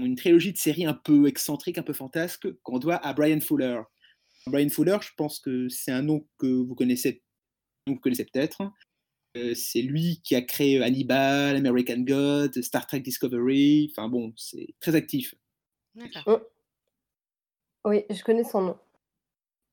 [0.01, 3.82] une trilogie de séries un peu excentrique, un peu fantasque, qu'on doit à Brian Fuller.
[4.47, 7.23] Brian Fuller, je pense que c'est un nom que vous connaissez,
[7.88, 8.62] vous connaissez peut-être.
[9.36, 13.89] Euh, c'est lui qui a créé Hannibal, American God, Star Trek Discovery.
[13.91, 15.34] Enfin bon, c'est très actif.
[15.95, 16.41] D'accord.
[17.86, 18.77] Oui, je connais son nom.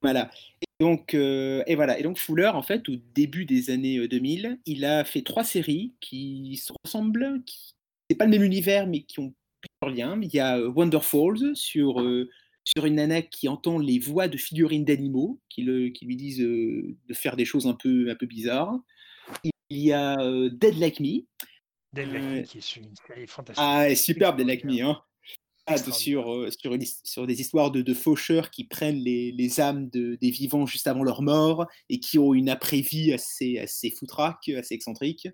[0.03, 0.31] Voilà.
[0.63, 1.99] Et donc, euh, et voilà.
[1.99, 5.45] Et donc Fuller, en fait, au début des années euh, 2000, il a fait trois
[5.45, 7.75] séries qui se ressemblent, qui
[8.09, 9.35] c'est pas le même univers, mais qui ont
[9.89, 12.29] Il y a euh, Wonderfalls sur euh,
[12.65, 16.97] sur une nana qui entend les voix de figurines d'animaux qui, qui lui disent euh,
[17.09, 18.79] de faire des choses un peu un peu bizarres.
[19.71, 20.17] Il y a
[20.51, 21.25] Dead Like Me.
[21.95, 23.65] Dead Like Me, qui est une série fantastique.
[23.67, 24.83] Ah, superbe, Dead Like Me.
[24.83, 25.01] Hein.
[25.67, 29.31] Ah, sur, euh, sur, une his- sur des histoires de, de faucheurs qui prennent les,
[29.31, 33.59] les âmes de- des vivants juste avant leur mort et qui ont une après-vie assez,
[33.59, 35.29] assez foutraque, assez excentrique.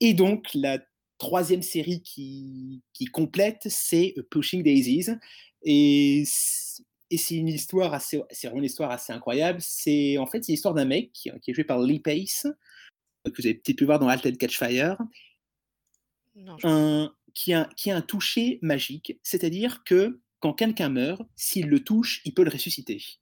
[0.00, 0.78] Et donc, la
[1.18, 5.08] troisième série qui, qui complète, c'est euh, Pushing Daisies.
[5.62, 9.60] Et, c'est une histoire assez, c'est vraiment une histoire assez incroyable.
[9.60, 12.46] C'est en fait c'est l'histoire d'un mec qui, qui est joué par Lee Pace,
[13.24, 14.98] que vous avez peut-être pu voir dans Altered Catch Fire,
[16.34, 21.22] Non, je- un, qui, a, qui a un toucher magique, c'est-à-dire que quand quelqu'un meurt,
[21.36, 22.98] s'il le touche, il peut le ressusciter.
[22.98, 23.16] Ça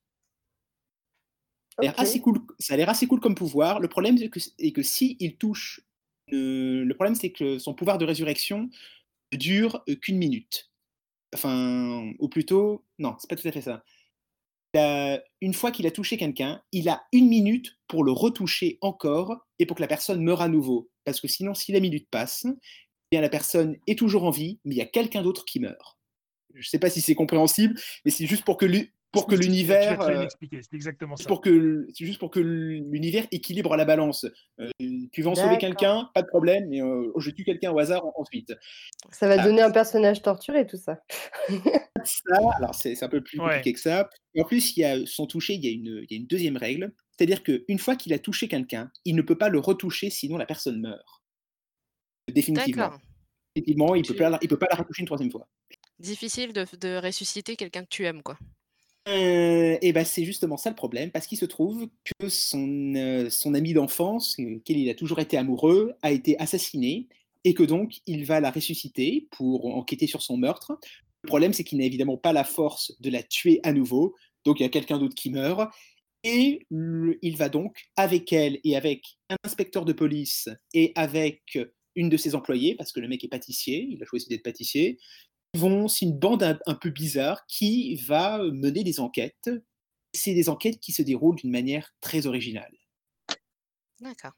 [1.78, 3.80] a l'air assez cool, ça a l'air assez cool comme pouvoir.
[3.80, 5.80] Le problème, c'est que, est que si il touche,
[6.34, 8.70] le, le problème, c'est que son pouvoir de résurrection
[9.32, 10.70] ne dure euh, qu'une minute.
[11.34, 13.84] Enfin, ou plutôt, non, c'est pas tout à fait ça.
[15.40, 19.66] Une fois qu'il a touché quelqu'un, il a une minute pour le retoucher encore et
[19.66, 20.90] pour que la personne meure à nouveau.
[21.04, 22.56] Parce que sinon, si la minute passe, eh
[23.10, 25.98] bien la personne est toujours en vie, mais il y a quelqu'un d'autre qui meurt.
[26.54, 29.34] Je ne sais pas si c'est compréhensible, mais c'est juste pour que l'u- pour que
[29.34, 31.28] l'univers euh, c'est exactement c'est ça.
[31.28, 34.26] pour que l- c'est juste pour que l'univers équilibre la balance.
[34.60, 34.68] Euh,
[35.12, 38.04] tu veux en sauver quelqu'un, pas de problème, mais euh, je tue quelqu'un au hasard
[38.04, 38.52] en- ensuite.
[39.10, 39.44] Ça va Ah.
[39.44, 41.00] donner un personnage torturé, tout ça.
[42.04, 43.46] Ça, alors c'est un peu plus Ouais.
[43.46, 44.10] compliqué que ça.
[44.38, 46.26] En plus, il y a son toucher, il y a une, il y a une
[46.26, 50.10] deuxième règle, c'est-à-dire qu'une fois qu'il a touché quelqu'un, il ne peut pas le retoucher
[50.10, 51.02] sinon la personne meurt.
[52.30, 52.84] Définitivement.
[52.84, 53.00] D'accord.
[53.56, 55.48] Définitivement, il ne peut, Tu- pas la- il peut pas la retoucher une troisième fois.
[55.98, 58.36] Difficile de, de ressusciter quelqu'un que tu aimes, quoi.
[59.06, 63.54] Et ben c'est justement ça le problème, parce qu'il se trouve que son, euh, son
[63.54, 67.08] ami d'enfance, euh, auquel il a toujours été amoureux, a été assassiné,
[67.44, 70.78] et que donc il va la ressusciter pour enquêter sur son meurtre.
[71.22, 74.14] Le problème, c'est qu'il n'a évidemment pas la force de la tuer à nouveau,
[74.44, 75.70] donc il y a quelqu'un d'autre qui meurt,
[76.22, 81.58] et il va donc, avec elle et avec un inspecteur de police et avec
[81.96, 84.98] une de ses employées, parce que le mec est pâtissier, il a choisi d'être pâtissier,
[85.54, 89.50] vont, c'est une bande un, un peu bizarre qui va mener des enquêtes.
[90.12, 92.72] C'est des enquêtes qui se déroulent d'une manière très originale.
[94.00, 94.32] D'accord.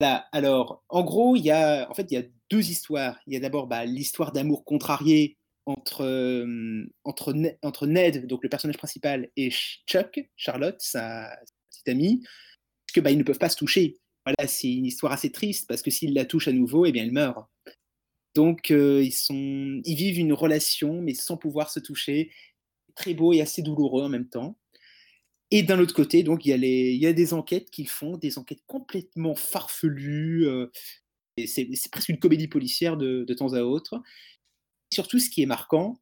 [0.00, 3.18] Là, alors, en gros, il y a, en fait, il y a deux histoires.
[3.26, 8.48] Il y a d'abord bah, l'histoire d'amour contrarié entre, euh, entre, entre Ned, donc le
[8.48, 11.30] personnage principal, et Ch- Chuck, Charlotte, sa,
[11.70, 14.00] petite amie, parce que bah, ils ne peuvent pas se toucher.
[14.24, 17.02] Voilà, c'est une histoire assez triste parce que s'ils la touchent à nouveau, eh bien,
[17.02, 17.48] elle meurt.
[18.34, 22.30] Donc, euh, ils, vivent une relation, mais sans pouvoir se toucher.
[22.94, 24.58] Très beau et assez douloureux en même temps.
[25.50, 29.34] Et d'un autre côté, donc, il y, a des enquêtes qu'ils font, des enquêtes complètement
[29.34, 30.46] farfelues.
[30.46, 30.70] euh,
[31.46, 34.02] c'est presque une comédie policière de, temps à autre.
[34.92, 36.00] Surtout, ce qui est marquant,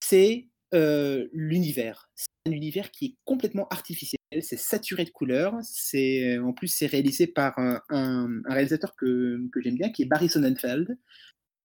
[0.00, 2.10] c'est euh, l'univers.
[2.14, 5.54] C'est un univers qui est complètement artificiel, c'est saturé de couleurs.
[5.54, 10.98] En plus c'est réalisé par un réalisateur que, que j'aime bien, qui est Barry Sonnenfeld.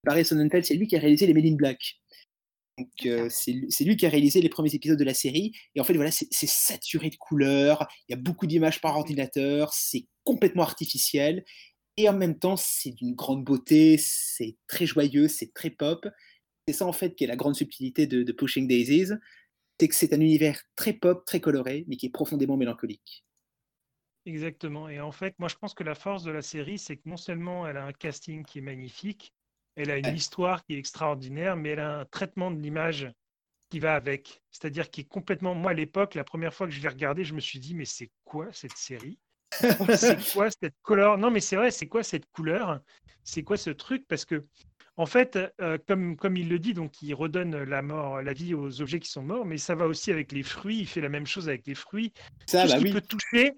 [0.04, 2.00] Barry Sonnenfeld, c'est lui qui a réalisé les Men in Black.
[2.78, 3.52] Donc euh, c'est
[3.84, 5.52] lui- qui a réalisé les premiers épisodes de la série.
[5.76, 7.88] Et en fait, voilà, c'est c'est saturé de couleurs.
[8.08, 9.74] Il y a beaucoup d'images par ordinateur.
[9.74, 11.44] C'est complètement artificiel.
[11.98, 13.98] Et en même temps, c'est d'une grande beauté.
[14.00, 15.28] C'est très joyeux.
[15.28, 16.08] C'est très pop.
[16.68, 19.14] C'est ça en fait qui est la grande subtilité de, de Pushing Daisies,
[19.80, 23.26] c'est que c'est un univers très pop, très coloré, mais qui est profondément mélancolique.
[24.26, 24.88] Exactement.
[24.90, 27.18] Et en fait, moi, je pense que la force de la série, c'est que non
[27.18, 29.34] seulement elle a un casting qui est magnifique,
[29.80, 33.12] elle a une histoire qui est extraordinaire, mais elle a un traitement de l'image
[33.70, 34.42] qui va avec.
[34.52, 35.56] C'est-à-dire qui est complètement.
[35.56, 37.86] Moi, à l'époque, la première fois que je l'ai regardé, je me suis dit, mais
[37.86, 39.20] c'est quoi cette série?
[39.98, 41.18] C'est quoi cette couleur?
[41.18, 42.82] Non, mais c'est vrai, c'est quoi cette couleur?
[43.24, 44.06] C'est quoi ce truc?
[44.08, 44.46] Parce que,
[44.96, 48.54] en fait, euh, comme, comme il le dit, donc il redonne la mort, la vie
[48.54, 50.82] aux objets qui sont morts, mais ça va aussi avec les fruits.
[50.82, 52.14] Il fait la même chose avec les fruits
[52.46, 52.94] Ça, tout ce bah qu'il oui.
[52.94, 53.54] peut toucher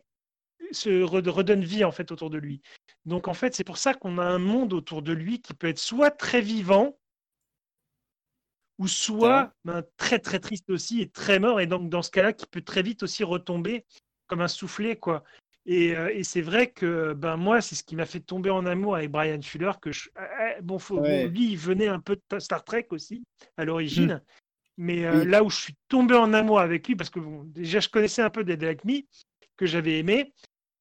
[0.71, 2.61] se re- redonne vie en fait autour de lui.
[3.05, 5.67] Donc en fait, c'est pour ça qu'on a un monde autour de lui qui peut
[5.67, 6.97] être soit très vivant,
[8.77, 11.59] ou soit ben, très très triste aussi et très mort.
[11.61, 13.85] Et donc dans ce cas-là, qui peut très vite aussi retomber
[14.27, 15.23] comme un soufflet quoi.
[15.67, 18.65] Et, euh, et c'est vrai que ben moi, c'est ce qui m'a fait tomber en
[18.65, 19.73] amour avec Brian Fuller.
[19.79, 20.09] Que je...
[20.15, 20.95] ah, ah, bon, faut...
[20.95, 21.27] bon, Ouais.
[21.27, 23.23] lui, il venait un peu de Star Trek aussi
[23.57, 24.23] à l'origine.
[24.77, 25.29] Mais euh, Oui.
[25.29, 28.23] là où je suis tombé en amour avec lui, parce que bon, déjà je connaissais
[28.23, 29.01] un peu Dead Like Me,
[29.57, 30.33] que j'avais aimé,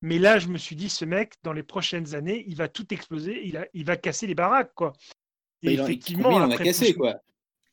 [0.02, 2.92] mais là je me suis dit, ce mec, dans les prochaines années, il va tout
[2.92, 4.92] exploser, il, a, il va casser les baraques, quoi.
[5.62, 7.20] Et il, effectivement, combien il en a après cassé, Pushing- quoi.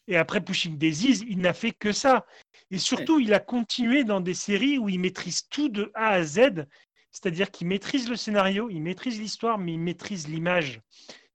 [0.08, 2.26] et après Pushing Daisies, il n'a fait que ça.
[2.70, 6.24] Et surtout, il a continué dans des séries où il maîtrise tout de A à
[6.24, 6.66] Z.
[7.14, 10.82] C'est-à-dire qu'il maîtrise le scénario, il maîtrise l'histoire, mais il maîtrise l'image.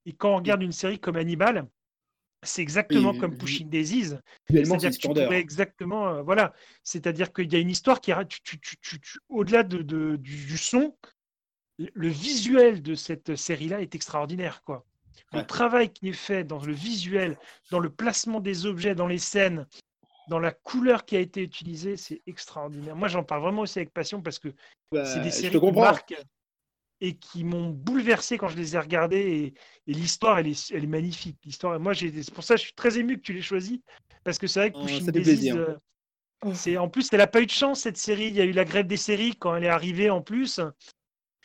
[0.05, 1.67] Et quand on regarde une série comme Hannibal,
[2.43, 4.15] c'est exactement comme Pushing Daisies.
[4.49, 6.53] C'est-à-dire que tu pourrais exactement, euh, voilà.
[6.83, 10.59] C'est-à-dire qu'il y a une histoire qui, tu- tu- tu- au-delà de, de- du, du
[10.59, 10.97] son,
[11.79, 14.85] le visuel de cette série-là est extraordinaire, quoi.
[15.33, 15.47] Le Ouais.
[15.47, 17.39] travail qui est fait dans le visuel,
[17.71, 19.67] dans le placement des objets, dans les scènes,
[20.29, 22.97] dans la couleur qui a été utilisée, c'est extraordinaire.
[22.97, 24.49] Moi, j'en parle vraiment aussi avec passion parce que
[24.91, 26.15] Bah, c'est des séries qui marquent
[27.05, 29.53] et qui m'ont bouleversé quand je les ai regardées.
[29.87, 31.37] Et, et l'histoire, elle est, elle est magnifique.
[31.45, 33.83] L'histoire, moi, j'ai- c'est pour ça que je suis très ému que tu l'aies choisi
[34.23, 35.57] parce que c'est vrai que Oh, Pushing Daisies, plaisir.
[35.57, 35.75] euh,
[36.55, 38.27] c'est en plus, elle n'a pas eu de chance cette série.
[38.29, 40.61] Il y a eu la grève des séries quand elle est arrivée en plus.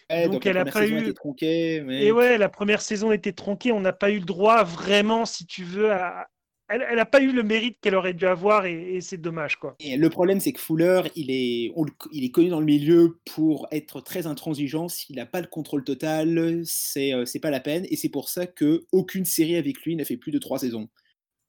[0.09, 1.81] Ouais, Donc, la elle a première pas a eu- été tronquée.
[1.81, 3.71] mais- Et ouais, la première saison était tronquée.
[3.71, 6.27] On n'a pas eu le droit vraiment, si tu veux, à.
[6.69, 9.75] Elle n'a pas eu le mérite qu'elle aurait dû avoir et, et c'est dommage, quoi.
[9.79, 12.65] Et le problème, c'est que Fuller, il est, on le- il est connu dans le
[12.65, 14.89] milieu pour être très intransigeant.
[14.89, 17.85] S'il n'a pas le contrôle total, c'est euh, c'est pas la peine.
[17.89, 20.89] Et c'est pour ça que aucune série avec lui n'a fait plus de trois saisons.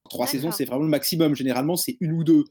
[0.09, 1.35] Trois saisons, c'est vraiment le maximum.
[1.35, 2.44] Généralement, c'est une ou deux.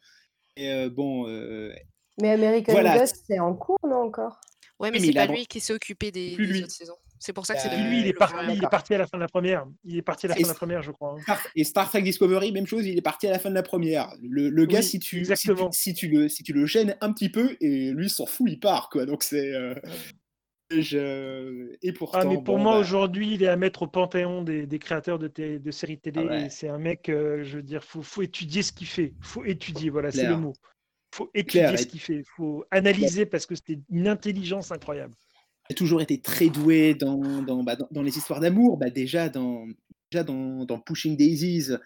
[0.57, 1.73] Et euh, bon, euh,
[2.21, 2.97] Mais American Voilà.
[2.99, 4.41] Ghost, c'est en cours, non, encore?
[4.79, 6.97] Ouais, mais mais c'est pas a- lui qui s'est occupé des, Plus des autres saisons.
[7.19, 8.97] C'est pour ça que c'est Et devenu lui, il est, parti, il est parti à
[8.99, 9.65] la fin de la première.
[9.83, 11.15] Il est parti à la Et fin de la première, je crois.
[11.17, 11.21] hein.
[11.21, 13.63] Star- et Star Trek Discovery, même chose, il est parti à la fin de la
[13.63, 14.13] première.
[14.21, 15.71] Le, le gars, si, tu, si, tu, exactement.
[15.71, 18.59] si tu le, si tu le gênes un petit peu, et lui s'en fout, il
[18.59, 18.89] part.
[18.89, 19.05] Quoi.
[19.05, 19.53] Donc c'est.
[19.53, 19.73] euh,
[20.69, 22.19] je- Et pourtant.
[22.21, 24.79] Ah, mais pour bon, moi, bah, aujourd'hui, il est à mettre au panthéon des, des
[24.79, 25.27] créateurs de,
[25.57, 26.21] de séries télé.
[26.23, 26.45] Ah ouais.
[26.45, 29.13] et c'est un mec, euh, je veux dire, faut, faut étudier ce qu'il fait.
[29.21, 30.53] faut étudier, voilà, c'est le mot.
[31.15, 32.23] faut étudier ce qu'il fait.
[32.35, 35.13] faut analyser parce que c'était une intelligence incroyable.
[35.69, 38.77] A toujours été très doué dans, dans, bah, dans, les histoires d'amour.
[38.77, 39.65] Bah, déjà dans,
[40.11, 41.77] déjà dans, Pushing Daisies, euh,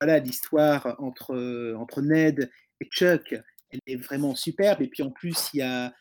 [0.00, 3.34] voilà, l'histoire entre, entre Ned et Chuck,
[3.70, 4.82] elle est vraiment superbe.
[4.82, 5.92] Et puis en plus, il y a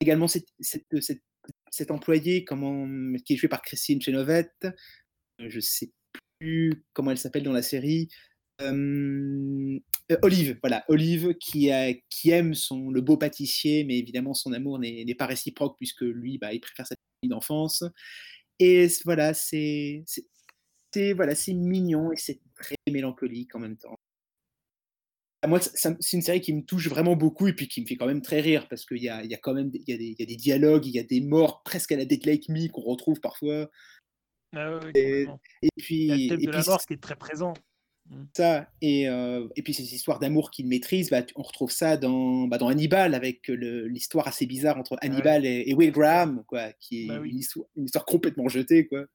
[0.00, 1.22] également cette, cette, cette,
[1.70, 2.86] cette employée comment,
[3.24, 4.66] qui est jouée par Christine Chenovette.
[5.40, 5.92] Euh, Je sais
[6.38, 8.08] plus comment elle s'appelle dans la série.
[8.62, 9.78] Euh,
[10.12, 14.52] euh, Olive, voilà, Olive qui, a, qui aime son, le beau pâtissier, mais évidemment son
[14.52, 17.84] amour n'est pas réciproque puisque lui, bah, il préfère sa famille d'enfance.
[18.58, 20.04] Et voilà, c'est
[21.14, 23.96] voilà, mignon et c'est très mélancolique en même temps.
[25.42, 27.96] Ah, Moi, c'est une série qui me touche vraiment beaucoup et puis qui me fait
[27.96, 29.90] quand même très rire parce qu'il y a, il y a quand même des, il
[29.90, 31.96] y a des, il y a des dialogues, il y a des morts presque à
[31.96, 33.70] la Dead Like Me qu'on retrouve parfois.
[34.54, 35.26] Ah ouais, Et-.
[35.62, 37.16] Et Il puis, y a le thème et de puis la mort qui est très
[37.16, 37.52] présent.
[38.34, 41.96] Ça, et, euh, et puis ces histoires d'amour qu'il maîtrise, bah, tu- on retrouve ça
[41.96, 46.44] dans, bah, dans Hannibal, avec le- l'histoire assez bizarre entre Hannibal et, et Will Graham,
[46.46, 47.30] quoi, qui est Bah oui.
[47.30, 48.86] une, histoire, une histoire complètement jetée.
[48.86, 49.06] Quoi.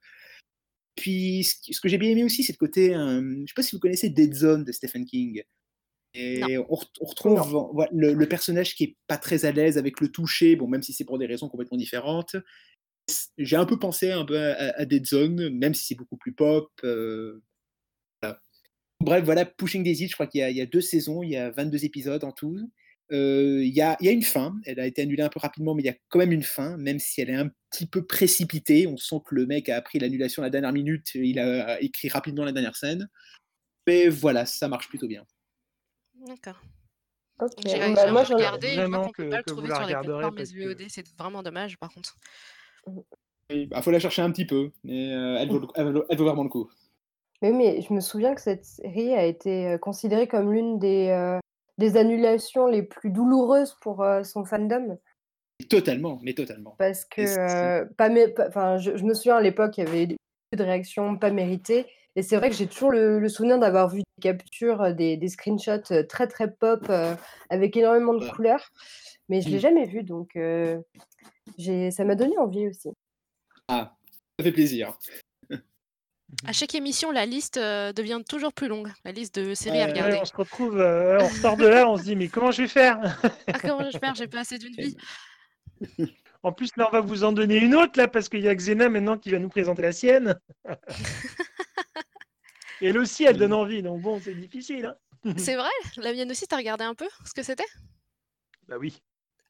[0.95, 3.75] Puis ce, que j'ai bien aimé aussi, c'est le côté, euh, je sais pas si
[3.75, 5.41] vous connaissez Dead Zone de Stephen King.
[6.13, 9.77] Et on, ret- on retrouve voilà, le, le personnage qui est pas très à l'aise
[9.77, 12.36] avec le toucher, bon, même si c'est pour des raisons complètement différentes.
[13.38, 16.34] J'ai un peu pensé un peu à, à Dead Zone, même si c'est beaucoup plus
[16.34, 16.69] pop.
[16.84, 17.41] euh.
[19.02, 21.30] Bref, voilà, Pushing Daisy, je crois qu'il y, a- il y a deux saisons, il
[21.32, 22.58] y a 22 épisodes en tout.
[23.12, 25.40] Euh, Il y, a, il y a une fin, elle a été annulée un peu
[25.40, 27.86] rapidement, mais il y a quand même une fin, même si elle est un petit
[27.86, 28.88] peu précipitée.
[28.88, 32.08] On sent que le mec a appris l'annulation à la dernière minute, il a écrit
[32.10, 33.10] rapidement la dernière scène.
[33.88, 35.26] Mais voilà, ça marche plutôt bien.
[36.26, 36.62] D'accord.
[37.42, 37.50] Ok.
[37.66, 39.56] J'ai Bah, j'ai moi, j'en- regardé, je Vraiment qu'on peut que- pas le que vous
[39.58, 42.18] trouver la sur regarderez parce que- c'est vraiment dommage par contre.
[43.50, 46.06] Il bah, faut la chercher un petit peu, mais euh, elle, vaut, le- elle vaut-
[46.10, 46.70] elle vaut vraiment le coup.
[47.41, 51.10] Mais, mais je me souviens que cette série a été euh, considérée comme l'une des,
[51.10, 51.39] euh,
[51.77, 54.97] des annulations les plus douloureuses pour euh, son fandom.
[55.69, 56.75] Totalement, mais totalement.
[56.77, 58.10] Parce que, euh, pas
[58.47, 60.17] enfin, je, je me souviens à l'époque, il y avait beaucoup
[60.58, 61.88] de réactions pas méritées.
[62.15, 65.27] Et c'est vrai que j'ai toujours le, le souvenir d'avoir vu des captures, des, des
[65.30, 67.15] screenshots très très pop euh,
[67.49, 68.30] avec énormément de Ouais.
[68.32, 68.69] couleurs.
[69.30, 69.62] Mais je ne l'ai Mm.
[69.62, 70.77] jamais vu, donc euh,
[71.58, 72.89] j'ai- ça m'a donné envie aussi.
[73.69, 73.95] Ah,
[74.38, 74.97] ça fait plaisir.
[76.46, 79.88] À chaque émission, la liste euh, devient toujours plus longue, la liste de séries à
[79.88, 80.13] regarder.
[80.13, 82.63] Ouais, on se retrouve, euh, on sort de là, on se dit mais comment je
[82.63, 83.00] vais faire?
[83.48, 84.15] Ah, comment je vais faire?
[84.15, 84.96] J'ai pas assez d'une vie.
[86.44, 88.56] En plus là on va vous en donner une autre là parce qu'il y a
[88.56, 90.39] Xena maintenant qui va nous présenter la sienne.
[92.82, 94.96] Et elle aussi elle donne envie donc bon c'est difficile.
[95.26, 95.34] hein.
[95.38, 95.70] C'est vrai?
[95.98, 97.67] La mienne aussi, t'as regardé un peu ce que c'était?
[98.67, 99.00] Bah oui.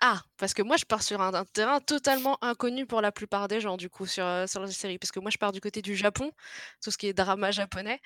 [0.04, 3.48] Ah, parce que moi je pars sur un, un terrain totalement inconnu pour la plupart
[3.48, 4.98] des gens, du coup, sur, euh, sur les séries.
[4.98, 6.32] Parce que moi je pars du côté du Japon,
[6.84, 8.00] tout ce qui est drama japonais.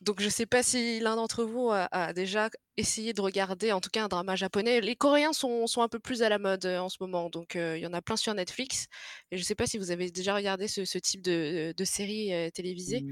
[0.00, 3.80] Donc je sais pas si l'un d'entre vous a, a déjà essayé de regarder, en
[3.80, 4.80] tout cas un drama japonais.
[4.80, 7.54] Les Coréens sont, sont un peu plus à la mode euh, en ce moment, donc
[7.56, 8.86] euh, il y en a plein sur Netflix.
[9.30, 12.34] Et je sais pas si vous avez déjà regardé ce, ce type de, de série
[12.34, 13.04] euh, télévisée.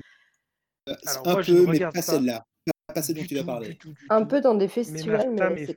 [0.89, 2.03] Euh, Alors, un moi, je ne peu, mais pas pas.
[2.03, 2.45] celle-là.
[2.93, 3.69] Pas, celle dont tu vas parler.
[3.69, 4.29] du tout, du Un tout.
[4.29, 5.77] peu dans des Mais ma festivals, mais, c'est.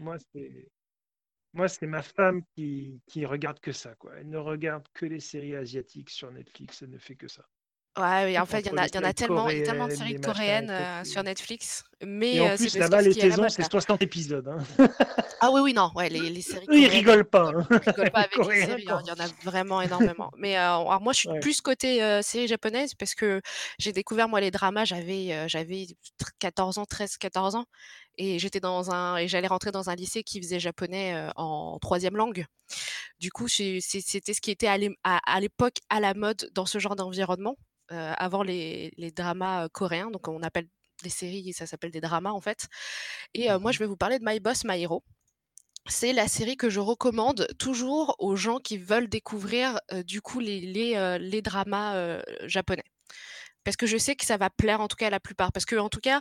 [0.00, 0.16] Moi,
[1.68, 3.94] c'est ma femme qui, qui regarde que ça.
[4.16, 6.82] Elle ne regarde que les séries asiatiques sur Netflix.
[6.82, 7.46] Elle ne fait que ça.
[7.98, 9.58] Ouais, oui, en fait, il y en a, y en a séries tellement, il y
[9.58, 13.02] a tellement de coréennes, séries coréennes euh, sur Netflix, mais Et en euh, plus, là-bas,
[13.02, 13.68] les saisons, c'est là.
[13.68, 14.46] 60 épisodes.
[14.48, 14.64] hein.
[15.42, 17.52] Ah oui, oui, non, ouais, les, les séries Eux, ils coréennes, rigolent pas.
[17.56, 17.66] hein.
[17.72, 20.30] on rigole pas avec les séries, hein, il y en a vraiment énormément.
[20.36, 21.40] Mais euh, alors moi, je suis Ouais.
[21.40, 23.40] plus côté euh, série japonaise parce que
[23.78, 25.86] j'ai découvert, moi, les dramas, j'avais j'avais
[26.40, 27.64] 14 ans, 13, 14 ans,
[28.18, 32.16] et j'étais dans un, et j'allais rentrer dans un lycée qui faisait japonais en troisième
[32.16, 32.44] langue.
[33.20, 37.56] Du coup, c'était ce qui était à l'époque à la mode dans ce genre d'environnement,
[37.92, 40.10] euh, avant les, les dramas euh, coréens.
[40.10, 40.68] Donc, on appelle
[41.02, 42.68] les séries, ça s'appelle des dramas en fait.
[43.34, 45.02] Et euh, moi, je vais vous parler de My Boss, My Hero.
[45.88, 50.60] c'est la série que je recommande toujours aux gens qui veulent découvrir, du coup les
[50.60, 52.84] les, les dramas, japonais.
[53.64, 55.52] Parce que je sais que ça va plaire en tout cas à la plupart.
[55.52, 56.20] Parce qu'en tout cas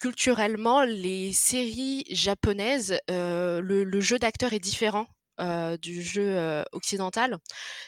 [0.00, 5.06] culturellement, les séries japonaises, le le jeu d'acteur est différent,
[5.40, 7.38] heu, du jeu, heu, occidental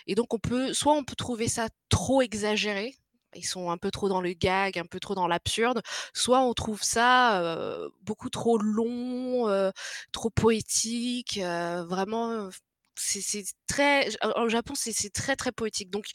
[0.06, 2.94] et donc on peut soit on peut trouver ça trop exagéré,
[3.36, 5.82] ils sont un peu trop dans le gag, un peu trop dans l'absurde,
[6.14, 9.72] soit on trouve ça, heu, beaucoup trop long,
[10.12, 12.50] trop poétique, vraiment,
[12.96, 16.06] c'est très au Japon, c'est très, très poétique donc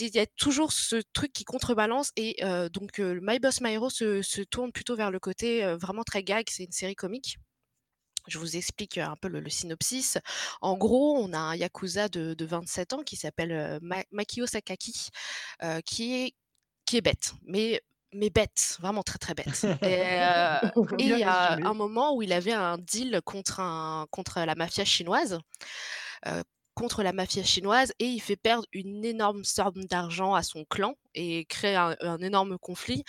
[0.00, 2.36] il y a toujours ce truc qui contrebalance et
[2.72, 6.64] donc My Boss My Hero se tourne plutôt vers le côté, vraiment très gag, c'est
[6.64, 7.38] une série comique.
[8.28, 10.18] Je vous explique, un peu le le synopsis.
[10.60, 15.10] En gros, on a un yakuza de de 27 ans qui s'appelle, Ma Makio Sakaki,
[15.84, 16.34] qui est
[16.86, 20.00] qui est bête, mais mais bête, vraiment très, très bête et
[20.98, 24.84] il y a un moment où il avait un deal contre un contre la mafia
[24.84, 25.38] chinoise,
[26.78, 30.94] contre la mafia chinoise et il fait perdre une énorme somme d'argent à son clan
[31.14, 33.04] et crée un énorme conflit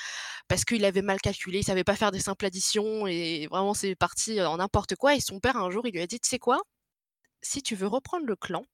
[0.49, 3.95] parce qu'il avait mal calculé, il savait pas faire des simples additions et vraiment c'est
[3.95, 6.39] parti en n'importe quoi et son père un jour il lui a dit: «Tu sais
[6.39, 6.61] quoi?
[7.43, 8.65] Si tu veux reprendre le clan,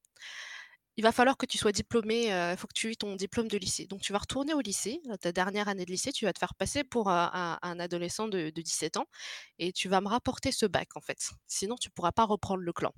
[0.97, 3.47] il va falloir que tu sois diplômé, heu, il faut que tu aies ton diplôme
[3.49, 3.85] de lycée.
[3.87, 6.55] Donc tu vas retourner au lycée, ta dernière année de lycée, tu vas te faire
[6.55, 9.05] passer pour, un un adolescent de de 17 ans
[9.59, 11.17] et tu vas me rapporter ce bac, en fait.
[11.47, 12.93] Sinon tu pourras pas reprendre le clan.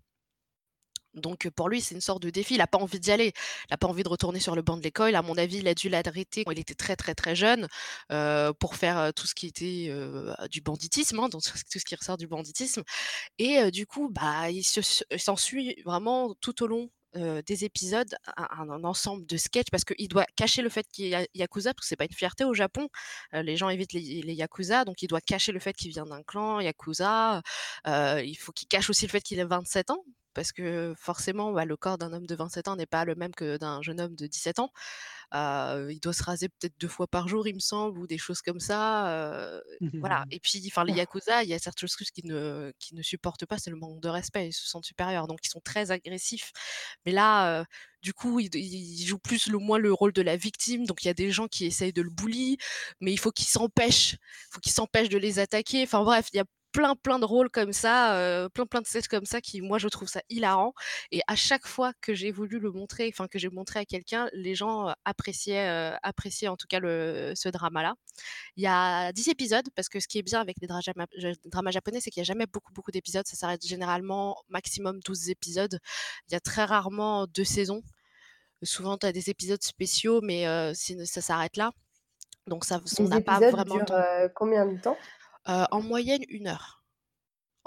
[1.17, 3.33] Donc pour lui, c'est une sorte de défi, il a pas envie d'y aller.
[3.69, 5.15] Il a pas envie de retourner sur le banc de l'école.
[5.15, 7.67] À mon avis, il a dû l'arrêter quand il était très, très, très jeune,
[8.59, 9.91] pour faire, tout ce qui était,
[10.51, 12.83] du banditisme, hein, donc tout ce qui ressort du banditisme
[13.37, 18.69] et du coup, bah, il se se s'ensuit vraiment tout au long, des épisodes un
[18.69, 21.85] un ensemble de sketchs parce qu'il doit cacher le fait qu'il est ya yakuza parce
[21.85, 22.89] que c'est pas une fierté au Japon.
[23.33, 24.01] Les gens évitent les
[24.35, 27.41] yakuza, donc il doit cacher le fait qu'il vient d'un clan yakuza.
[27.85, 30.03] Il faut qu'il cache aussi le fait qu'il a 27 ans
[30.37, 33.35] parce que forcément, bah, le corps d'un homme de 27 ans n'est pas le même
[33.35, 34.71] que d'un jeune homme de 17 ans.
[35.33, 38.41] Il doit se raser peut-être 2 fois par jour, il me semble, ou des choses
[38.41, 39.63] comme ça, heu,
[40.01, 43.03] voilà et puis enfin les yakuza, il y a certaines choses qu'ils ne qu'ils ne
[43.03, 45.91] supportent pas, c'est le manque de respect, ils se sentent supérieurs, donc ils sont très
[45.91, 46.51] agressifs.
[47.05, 47.65] Mais là,
[48.01, 51.07] du coup, il il joue plus le moins le rôle de la victime, donc il
[51.07, 52.57] y a des gens qui essayent de le bully,
[53.01, 55.83] mais il faut qu'il s'empêche il faut qu'il s'empêche de les attaquer.
[55.83, 58.87] Enfin bref, il y a plein, plein de rôles comme ça, heu, plein, plein de
[58.87, 60.73] sketchs comme ça qui, moi, je trouve ça hilarant
[61.11, 64.29] et à chaque fois que j'ai voulu le montrer, enfin que j'ai montré à quelqu'un,
[64.33, 67.95] les gens, heu, appréciaient, heu, appréciaient en tout cas le ce drama-là.
[68.57, 72.01] Il y a 10 épisodes parce que ce qui est bien avec les dramas japonais,
[72.01, 73.27] c'est qu'il y a jamais beaucoup, beaucoup d'épisodes.
[73.27, 75.79] Ça s'arrête généralement maximum 12 épisodes.
[76.29, 77.81] Il y a très rarement 2 saisons.
[78.63, 80.45] Souvent, tu as des épisodes spéciaux, mais
[81.05, 81.71] ça s'arrête là.
[82.47, 83.85] Donc ça on Les n'a pas vraiment durent,
[84.33, 84.97] combien de temps?
[85.47, 86.83] En moyenne 1 heure.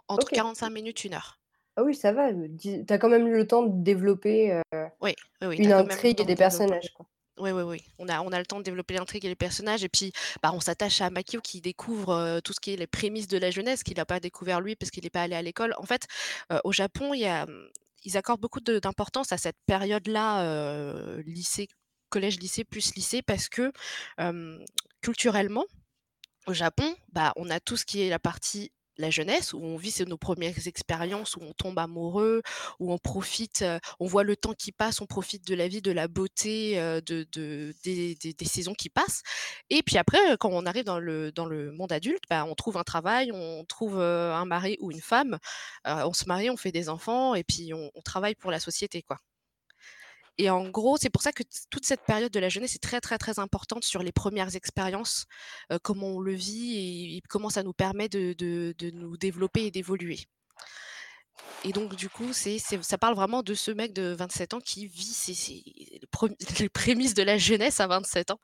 [0.09, 0.33] Entre OK.
[0.35, 1.39] 45 minutes, 1 heure.
[1.77, 4.63] Ah oui, ça va, tu as quand même eu le temps de développer, heu,
[5.01, 7.07] Oui, oui, oui, tu une intrigue et de des personnages, quoi.
[7.39, 9.83] Oui, oui, oui, on a on a le temps de développer l'intrigue et les personnages
[9.83, 10.13] et puis,
[10.43, 13.51] bah, on s'attache à Makio qui découvre, tout ce qui est les prémices de la
[13.51, 15.75] jeunesse qu'il a pas découvert lui parce qu'il est pas allé à l'école.
[15.79, 16.07] En fait,
[16.65, 17.69] au Japon, il y a, mmh,
[18.05, 21.69] ils accordent beaucoup d'importance à cette période-là, lycée,
[22.11, 23.73] collège, lycée plus lycée parce que,
[25.01, 25.65] culturellement,
[26.51, 29.79] au Japon, bah, on a tout ce qui est la partie la jeunesse où on
[29.79, 32.43] vit nos 1res expériences, où on tombe amoureux,
[32.81, 35.81] où on profite, heu, on voit le temps qui passe, on profite de la vie,
[35.81, 39.23] de la beauté, heu, de de des des des saisons qui passent
[39.71, 42.55] et puis après, heu, quand on arrive dans le dans le monde adulte, bah, on
[42.55, 45.39] trouve un travail, on trouve, un mari ou une femme,
[45.87, 49.03] on se marie, on fait des enfants et puis on on travaille pour la société,
[49.03, 49.19] quoi.
[50.43, 53.03] Et en gros, c'est pour ça que toute cette période de la jeunesse est très,
[53.03, 55.27] très, très importante sur les 1res expériences,
[55.71, 58.35] heu, comment on le vit et comment ça nous permet de
[58.95, 60.21] nous développer et d'évoluer.
[61.65, 64.87] Et donc du coup, c'est ça parle vraiment de ce mec de 27 ans qui
[64.87, 65.63] vit ses ses
[66.59, 68.41] les prémices de la jeunesse à 27 ans.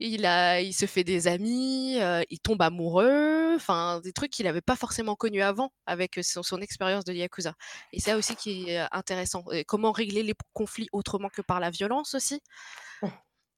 [0.00, 4.46] Il a il se fait des amis, heu, il tombe amoureux, enfin des trucs qu'il
[4.46, 7.54] avait pas forcément connus avant avec, son son expérience de yakuza
[7.92, 11.42] et c'est ça aussi qui est, heu, intéressant et comment régler les conflits autrement que
[11.42, 12.40] par la violence aussi.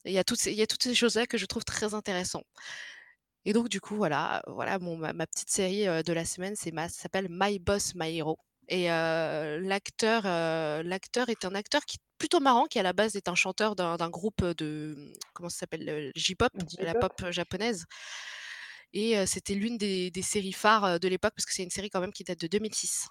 [0.04, 1.64] Et il y a toutes ces il y a toutes ces choses-là que je trouve
[1.64, 2.42] très intéressant.
[3.44, 6.54] Et donc du coup, voilà, voilà mon ma ma petite série, heu, de la semaine,
[6.56, 8.38] c'est ma s'appelle My Boss My Hero
[8.68, 10.22] et l'acteur,
[10.84, 13.76] l'acteur est un acteur qui est plutôt marrant, qui à la base est un chanteur
[13.76, 15.84] d'un d'un groupe, de, mmh, comment ça s'appelle?
[15.86, 17.06] Le J-pop, la J-pop?
[17.11, 17.86] pop japonaise
[18.92, 22.00] et c'était l'une des des séries phares, de l'époque parce que c'est une série quand
[22.00, 23.06] même qui date de 2006.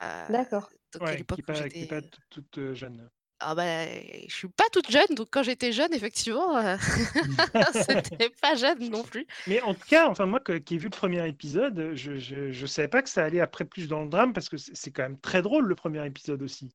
[0.00, 0.70] Heu, D'accord.
[0.92, 3.10] donc à Ouais, l'époque pas qui est pas toute jeune.
[3.46, 3.84] Ah bah,
[4.26, 6.76] je suis pas toute jeune, donc quand j'étais jeune, effectivement, euh,
[7.72, 9.26] c'était pas jeune non plus.
[9.46, 12.88] Mais en tout cas, enfin moi qui ai vu le premier épisode, je, je, savais
[12.88, 15.42] pas que ça allait après plus dans le drame parce que c'est quand même très
[15.42, 16.70] drôle le premier épisode aussi.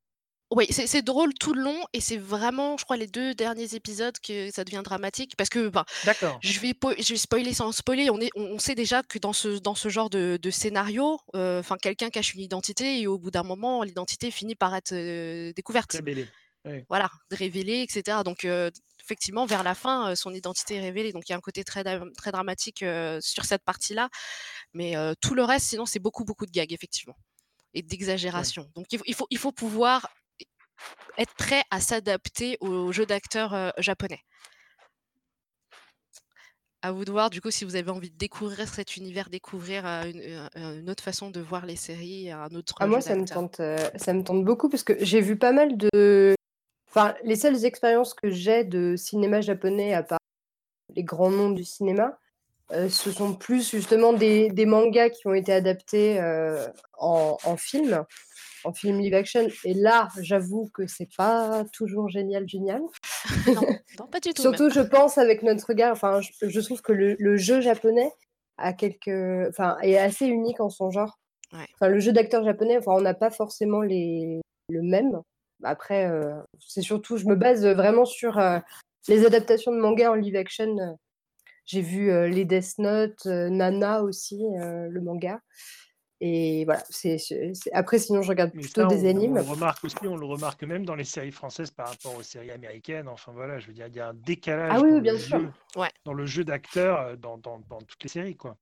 [0.51, 4.15] Oui, c'est drôle tout le long et c'est vraiment, je crois, les deux derniers épisodes
[4.19, 5.71] que ça devient dramatique parce que
[6.05, 6.39] D'accord.
[6.41, 8.09] je vais, je vais spoiler sans spoiler.
[8.09, 11.77] On, est, on, sait déjà que dans ce, dans ce genre de, scénario, euh, enfin
[11.79, 15.91] quelqu'un cache une identité et au bout d'un moment, l'identité finit par être euh, découverte.
[15.91, 16.27] Révélée.
[16.87, 18.19] Voilà, révélée, etc.
[18.23, 18.69] Donc euh,
[19.01, 21.11] effectivement, vers la fin, son identité est révélée.
[21.11, 21.83] Donc il y a un côté très,
[22.17, 22.85] très dramatique
[23.21, 24.09] sur cette partie-là.
[24.73, 27.15] Mais tout le reste, sinon, c'est beaucoup, beaucoup de gags, effectivement
[27.73, 28.69] et d'exagération.
[28.75, 30.11] Donc il faut, il faut pouvoir
[31.17, 34.21] être prêt à s'adapter au jeu d'acteurs japonais.
[36.81, 39.85] À vous de voir, du coup, si vous avez envie de découvrir cet univers, découvrir
[39.85, 42.75] euh, une, autre façon de voir les séries, un autre.
[42.79, 43.57] Ah, moi, ça me, tente,
[43.97, 46.35] ça me tente beaucoup parce que j'ai vu pas mal de.
[46.89, 50.19] Enfin, les seules expériences que j'ai de cinéma japonais, à part
[50.95, 52.17] les grands noms du cinéma,
[52.71, 56.19] ce sont plus justement des, des, mangas qui ont été adaptés
[56.99, 58.05] en, en, film
[58.63, 59.47] en film live action.
[59.65, 62.81] Et là, j'avoue que c'est pas toujours génial, génial.
[63.47, 64.41] non, pas du tout.
[64.41, 65.91] Surtout, je pense avec notre regard.
[65.91, 68.11] Enfin, je, trouve que le, jeu japonais
[68.57, 71.19] a quelques, enfin, est assez unique en son genre.
[71.51, 75.21] Enfin, le jeu d'acteur japonais, enfin, on n'a pas forcément les le même.
[75.63, 78.59] Après, euh, c'est surtout, je me base vraiment sur euh,
[79.07, 80.97] les adaptations de manga en live action.
[81.65, 85.39] J'ai vu euh, les Death Note, Nana aussi, le manga.
[86.21, 87.17] Et voilà, c'est,
[87.71, 89.31] après, sinon, je regarde plutôt des animes.
[89.31, 92.23] On le remarque aussi, on le remarque même dans les séries françaises par rapport aux
[92.23, 93.07] séries américaines.
[93.07, 95.49] Enfin voilà, je veux dire, il y a un décalage ah, oui, bien sûr.
[96.03, 98.35] dans le jeu d'acteurs euh, dans, dans, dans, toutes les séries.
[98.35, 98.57] Quoi.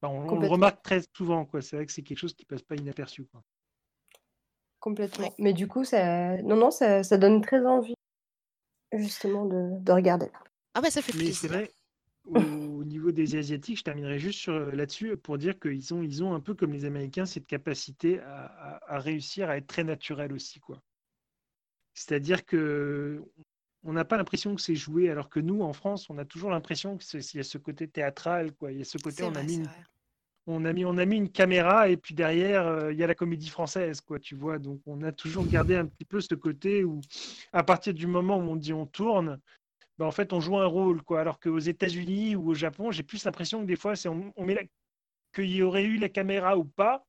[0.00, 1.44] on, le remarque très souvent.
[1.44, 1.60] Quoi.
[1.60, 3.26] C'est vrai que c'est quelque chose qui passe pas inaperçu.
[3.26, 3.42] Quoi.
[4.86, 5.34] Complètement.
[5.40, 7.96] Mais du coup, ça, non, non, ça, ça donne très envie,
[8.92, 10.28] justement, de, de regarder.
[10.74, 11.34] Ah bah ça fait plaisir.
[11.34, 11.72] c'est vrai,
[12.24, 16.38] au niveau des Asiatiques, je terminerai juste là-dessus pour dire qu'ils ont, ils ont un
[16.38, 20.60] peu comme les Américains cette capacité à, réussir à être très naturel aussi.
[20.60, 20.80] quoi.
[21.94, 23.24] C'est-à-dire que
[23.82, 26.50] on n'a pas l'impression que c'est joué, alors que nous, en France, on a toujours
[26.50, 28.52] l'impression qu'il y a ce côté théâtral.
[28.52, 28.70] Quoi.
[28.70, 29.68] Il y a ce côté, on a, mis une,
[30.46, 33.06] on, a mis, on a mis une caméra et puis derrière, euh, il y a
[33.06, 34.00] la comédie française.
[34.00, 37.00] Quoi, tu vois Donc on a toujours gardé un petit peu ce côté où,
[37.52, 39.40] à partir du moment où on dit on tourne,
[39.98, 41.20] bah, en fait, on joue un rôle, quoi.
[41.20, 44.70] Alors qu'aux États-Unis ou au Japon, j'ai plus l'impression que des fois, c'est on, met
[45.34, 47.04] qu'il y aurait eu la caméra ou pas.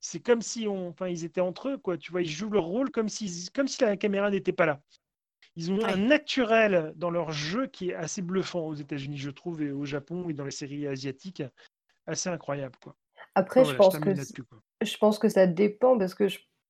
[0.00, 1.98] C'est comme si on, enfin, ils étaient entre eux, quoi.
[1.98, 4.80] Tu vois, ils jouent leur rôle comme si, comme si la caméra n'était pas là.
[5.56, 9.62] Ils ont un naturel dans leur jeu qui est assez bluffant aux États-Unis, je trouve,
[9.62, 11.42] et au Japon et dans les séries asiatiques,
[12.10, 12.94] assez incroyable, quoi.
[13.34, 14.10] Après, je, pense que
[14.82, 16.26] je pense que ça dépend parce que,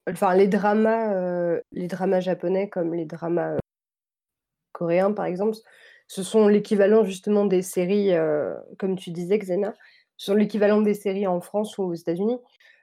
[0.09, 3.59] enfin, les dramas, euh, les dramas japonais comme les dramas euh,
[4.73, 5.57] coréens, par exemple,
[6.07, 9.75] ce sont l'équivalent justement des séries, euh, comme tu disais, Xena,
[10.17, 12.39] ce sont l'équivalent des séries en France ou aux États-Unis.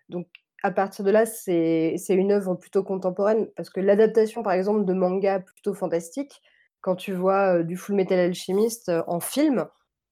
[0.09, 0.27] Donc,
[0.63, 4.93] à partir de là, c'est une œuvre plutôt contemporaine, parce que l'adaptation, par exemple, de
[4.93, 6.41] manga plutôt fantastique,
[6.81, 9.67] quand tu vois du Full Metal Alchemist en film,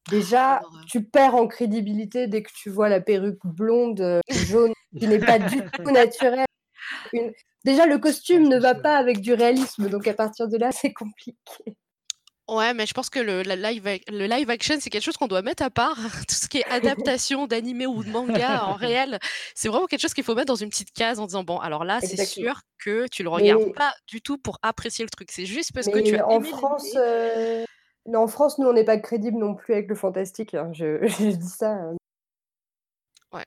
[0.10, 5.20] déjà, tu perds en crédibilité dès que tu vois la perruque blonde, jaune, qui n'est
[5.20, 6.46] pas du tout naturelle.
[7.64, 10.94] Déjà, le costume ne va pas avec du réalisme, donc à partir de là, c'est
[10.94, 11.36] compliqué.
[12.48, 15.42] Ouais, mais je pense que le, live, le live action, c'est quelque chose qu'on doit
[15.42, 15.98] mettre à part.
[16.28, 19.20] Tout ce qui est adaptation d'animé ou de manga en réel,
[19.56, 21.84] c'est vraiment quelque chose qu'il faut mettre dans une petite case en disant bon, alors
[21.84, 25.30] là, c'est sûr que tu le regardes pas du tout pour apprécier le truc.
[25.32, 26.96] C'est juste parce que tu as en France.
[26.96, 27.66] Euh,
[28.14, 30.54] en France, nous, on n'est pas crédible non plus avec le fantastique.
[30.54, 30.72] Hein.
[30.74, 31.84] Je, dis ça.
[31.84, 31.96] Euh,
[33.34, 33.44] ouais,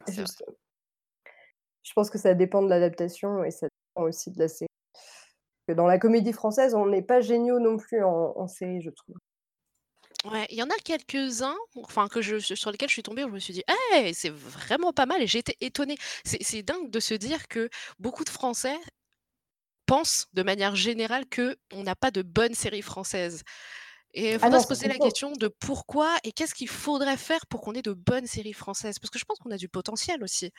[1.82, 4.68] Je pense que ça dépend de l'adaptation et ça aussi de la série.
[5.68, 9.16] Dans la comédie française, on n'est pas géniaux non plus en, série, je trouve.
[10.24, 13.28] Ouais, il y en a quelques-uns, enfin que je, sur lesquels je suis tombée, où
[13.28, 15.96] je me suis dit, hey, c'est vraiment pas mal, et j'ai été étonnée.
[16.24, 18.76] C'est dingue de se dire que beaucoup de Français
[19.86, 23.42] pensent de manière générale que on n'a pas de bonnes séries françaises.
[24.14, 27.46] Et il ah faudrait se poser la question de pourquoi et qu'est-ce qu'il faudrait faire
[27.46, 28.98] pour qu'on ait de bonnes séries françaises?
[28.98, 30.50] Parce que je pense qu'on a du potentiel aussi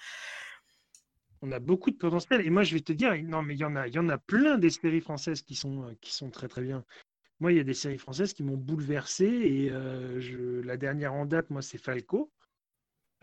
[1.41, 2.45] on a beaucoup de potentiel.
[2.45, 4.09] Et moi, je vais te dire, non, mais il y en a, il y en
[4.09, 6.83] a plein des séries françaises qui sont, euh, qui sont très très bien.
[7.39, 9.25] Moi, il y a des séries françaises qui m'ont bouleversé.
[9.25, 12.31] Et euh, je, la dernière en date, moi, c'est Falco,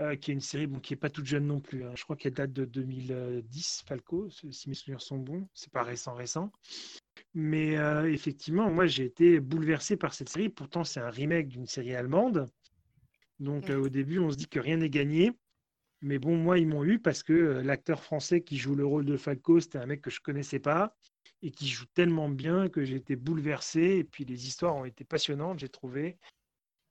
[0.00, 1.84] euh, qui est une série bon, qui n'est pas toute jeune non plus.
[1.84, 1.92] Hein.
[1.94, 5.46] Je crois qu'elle date de 2010, Falco, si mes souvenirs sont bons.
[5.52, 6.50] C'est pas récent, récent.
[7.34, 7.74] Mais
[8.10, 10.48] effectivement, moi, j'ai été bouleversé par cette série.
[10.48, 12.46] Pourtant, c'est un remake d'une série allemande.
[13.40, 15.32] Donc, au début, on se dit que rien n'est gagné.
[16.02, 19.16] Mais bon, moi, ils m'ont eu parce que l'acteur français qui joue le rôle de
[19.16, 20.94] Falco, c'était un mec que je connaissais pas
[21.42, 23.98] et qui joue tellement bien que j'ai été bouleversé.
[23.98, 26.18] Et puis les histoires ont été passionnantes, j'ai trouvé.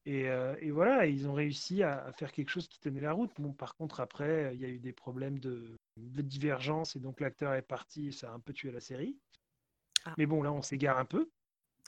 [0.08, 0.30] Et,
[0.70, 3.32] voilà, ils ont réussi à, faire quelque chose qui tenait la route.
[3.40, 7.54] Bon, par contre, après, il y a eu des problèmes de, divergence et donc l'acteur
[7.54, 8.12] est parti.
[8.12, 9.18] ça a un peu tué la série.
[10.06, 10.14] Ah.
[10.18, 11.30] Mais bon, là, on s'égare un peu.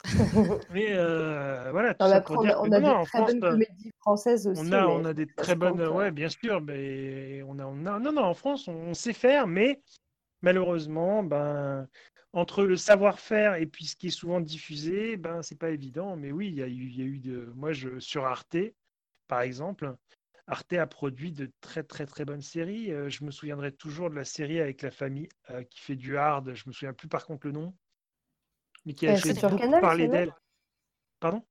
[0.72, 4.62] Mais euh, voilà, tout ça pour dire on a, des très bonnes comédies françaises aussi.
[4.64, 7.98] On a, on a des très bonnes, ouais, bien sûr, mais on a, on a,
[7.98, 9.82] non, non, en France, on, sait faire, mais
[10.40, 11.88] malheureusement, ben,
[12.32, 16.14] entre le savoir-faire et puis ce qui est souvent diffusé, ben, c'est pas évident.
[16.14, 18.56] Mais oui, il y a eu, il y a eu de, moi, je, sur Arte,
[19.26, 19.96] par exemple,
[20.46, 22.92] Arte a produit de très très très bonnes séries.
[22.92, 26.16] Euh, je me souviendrai toujours de la série avec la famille euh, qui fait du
[26.16, 26.54] hard.
[26.54, 27.74] Je me souviens plus par contre le nom
[28.84, 30.34] mais qui a fait sur Canal, parler d'elle.
[31.20, 31.42] Pardon?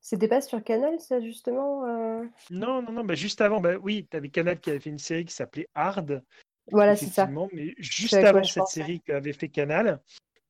[0.00, 2.24] C'était pas sur Canal, ça, justement euh?
[2.50, 4.98] Non, non, non, bah, juste avant, bah, oui, tu avais Canal qui avait fait une
[4.98, 6.22] série qui s'appelait Hard.
[6.70, 7.26] Voilà, c'est ça.
[7.52, 10.00] Mais juste avant cette série qu'avait fait Canal,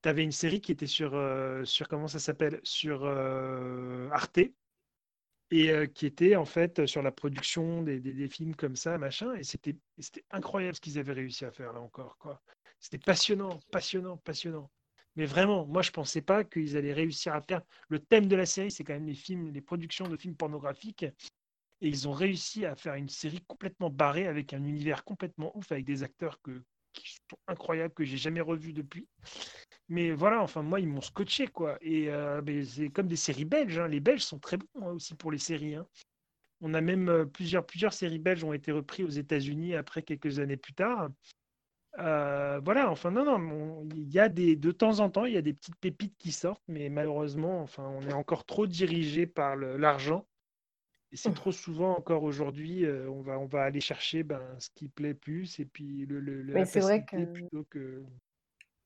[0.03, 2.61] tu avais une série qui était sur, euh, sur comment ça s'appelle?
[2.63, 4.41] Sur euh, Arte.
[5.51, 9.35] Et qui était en fait sur la production des, des, des films comme ça, machin.
[9.37, 9.77] Et c'était
[10.31, 12.19] incroyable ce qu'ils avaient réussi à faire là encore.
[12.79, 14.71] C'était passionnant, passionnant, passionnant.
[15.19, 17.63] Mais vraiment, moi, je ne pensais pas qu'ils allaient réussir à faire.
[17.89, 21.03] Le thème de la série, c'est quand même les films, les productions de films pornographiques.
[21.03, 25.73] Et ils ont réussi à faire une série complètement barrée avec un univers complètement ouf,
[25.73, 26.41] avec des acteurs
[26.93, 29.09] qui sont incroyables, que j'ai jamais revus depuis.
[29.89, 31.79] Mais voilà, enfin, moi, ils m'ont scotché, quoi.
[31.81, 33.81] Et euh, c'est comme des séries belges.
[33.81, 33.89] Hein.
[33.89, 35.75] Les Belges sont très bons hein, aussi pour les séries.
[35.75, 35.87] Hein.
[36.61, 40.39] On a même euh, plusieurs, plusieurs séries belges ont été reprises aux États-Unis après quelques
[40.39, 41.09] années plus tard.
[41.99, 45.37] Euh, voilà, enfin non, non, il y a des, de temps en temps, il y
[45.37, 49.57] a des petites pépites qui sortent, mais malheureusement, enfin, on est encore trop dirigé par
[49.57, 50.25] l'argent.
[51.11, 54.69] Et c'est trop souvent encore aujourd'hui, euh, on, va, on va aller chercher ben, ce
[54.75, 58.03] qui plaît plus et puis le, le Mais c'est vrai que plutôt que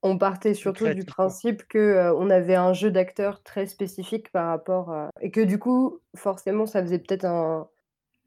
[0.05, 4.49] on partait surtout du principe que euh, on avait un jeu d'acteurs très spécifique par
[4.49, 5.11] rapport à...
[5.21, 7.69] et que du coup, forcément, ça faisait peut-être un,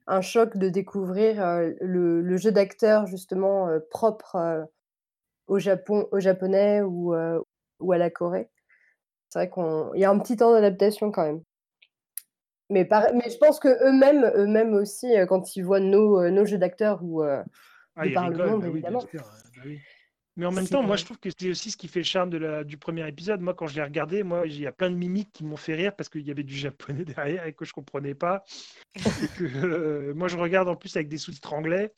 [0.07, 1.37] un choc de découvrir
[1.81, 4.67] le, le, jeu d'acteurs justement propre
[5.47, 7.13] au Japon, au japonais ou,
[7.79, 8.49] ou à la Corée.
[9.29, 11.41] C'est vrai qu'il y a un petit temps d'adaptation quand même.
[12.69, 16.99] Mais, mais je pense que eux-mêmes, eux-mêmes aussi, quand ils voient nos, nos jeux d'acteurs
[17.03, 17.43] ou ah,
[18.13, 19.03] par le monde, bah évidemment.
[19.13, 19.21] Bah
[19.65, 19.79] oui,
[20.37, 22.29] mais en même temps, moi, je trouve que c'est aussi ce qui fait le charme
[22.29, 23.39] de la, du premier épisode.
[23.39, 25.75] Moi, quand je l'ai regardé, moi, il y a plein de mimiques qui m'ont fait
[25.75, 28.43] rire parce qu'il y avait du japonais derrière et que je comprenais pas.
[29.41, 31.93] Euh, moi, je regarde en plus avec des sous-titres anglais.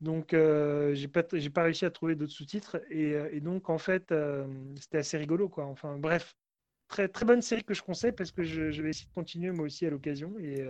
[0.00, 2.80] Donc, euh, j'ai pas, réussi à trouver d'autres sous-titres.
[2.90, 4.46] Et, euh, donc, en fait, euh,
[4.80, 5.66] c'était assez rigolo, quoi.
[5.66, 6.36] Enfin, bref,
[6.88, 9.50] très, très bonne série que je conseille parce que je, je vais essayer de continuer
[9.50, 10.38] moi aussi à l'occasion.
[10.38, 10.64] Et,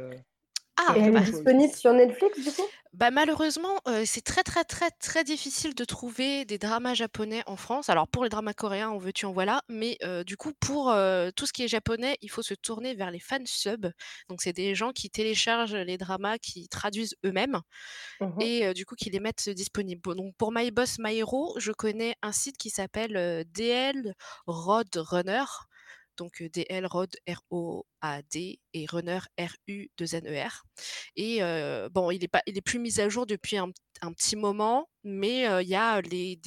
[0.78, 2.62] ah, elle est disponible sur Netflix, du coup?
[2.94, 7.90] Bah, malheureusement, c'est très, très, très, très difficile de trouver des dramas japonais en France.
[7.90, 10.86] Alors pour les dramas coréens, en veux-tu, en voilà, mais du coup, pour,
[11.36, 13.90] tout ce qui est japonais, il faut se tourner vers les fansubs.
[14.28, 17.60] Donc c'est des gens qui téléchargent les dramas, qui traduisent eux-mêmes
[18.20, 20.14] mmh et du coup qui les mettent disponibles.
[20.14, 24.14] donc pour My Boss My Hero, je connais un site qui s'appelle, DL
[24.46, 25.44] Roadrunner
[26.18, 30.64] donc DL Rod R-O-A-D et Runner R-U-2-N-E-R.
[31.16, 31.40] Et
[31.90, 33.70] bon, il est, pas, il est plus mis à jour depuis un,
[34.12, 36.38] petit moment, mais il y a les,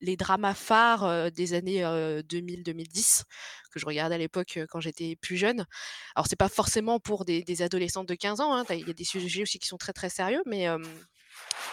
[0.00, 3.24] les dramas phares des années 2000-2010
[3.70, 5.66] que je regardais à l'époque quand j'étais plus jeune.
[6.14, 8.94] Alors, c'est pas forcément pour des, des adolescentes de 15 ans, hein, il y a
[8.94, 10.68] des sujets aussi qui sont très très sérieux, mais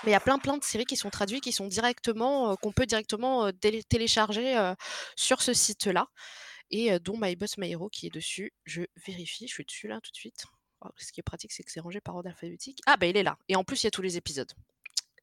[0.04, 2.72] mais il y a plein plein de séries qui sont traduites, qui sont directement, qu'on
[2.72, 3.52] peut directement
[3.90, 4.74] télécharger
[5.16, 6.08] sur ce site-là
[6.72, 8.54] et dont My Boss My Hero qui est dessus.
[8.66, 10.46] Je vérifie, je suis dessus là tout de suite.
[10.82, 12.82] Oh, ce qui est pratique, c'est que c'est rangé par ordre alphabétique.
[12.86, 13.38] Ah bah il est là.
[13.48, 14.52] Et en plus, il y a tous les épisodes.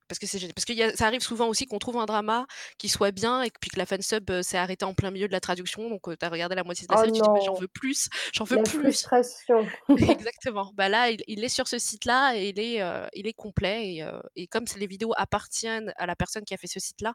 [0.08, 3.42] Parce que, parce que ça arrive souvent aussi qu'on trouve un drama qui soit bien
[3.42, 5.88] et puis que la fansub sub s'est arrêtée en plein milieu de la traduction.
[5.88, 8.10] Donc tu as regardé la moitié de la oh série, tu dis j'en veux plus,
[8.34, 8.80] j'en veux la plus.
[8.80, 9.66] Frustration.
[9.88, 10.70] Exactement.
[10.74, 12.82] Bah là, il, est sur ce site-là et il est,
[13.14, 13.94] il est complet.
[13.94, 14.04] Et,
[14.36, 17.14] et comme les vidéos appartiennent à la personne qui a fait ce site-là,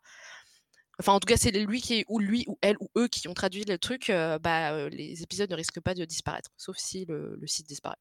[1.00, 3.34] Enfin, en tout cas, c'est lui qui ou lui ou elle ou eux qui ont
[3.34, 4.12] traduit le truc.
[4.42, 7.98] bah, les épisodes ne risquent pas de disparaître, sauf si le, site disparaît.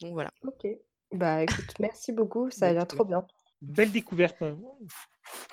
[0.00, 0.30] Donc voilà.
[0.42, 0.66] Ok.
[1.12, 3.24] Bah écoute, merci beaucoup, ça a l'air trop bien.
[3.62, 4.42] Belle découverte.
[4.42, 4.58] Hein.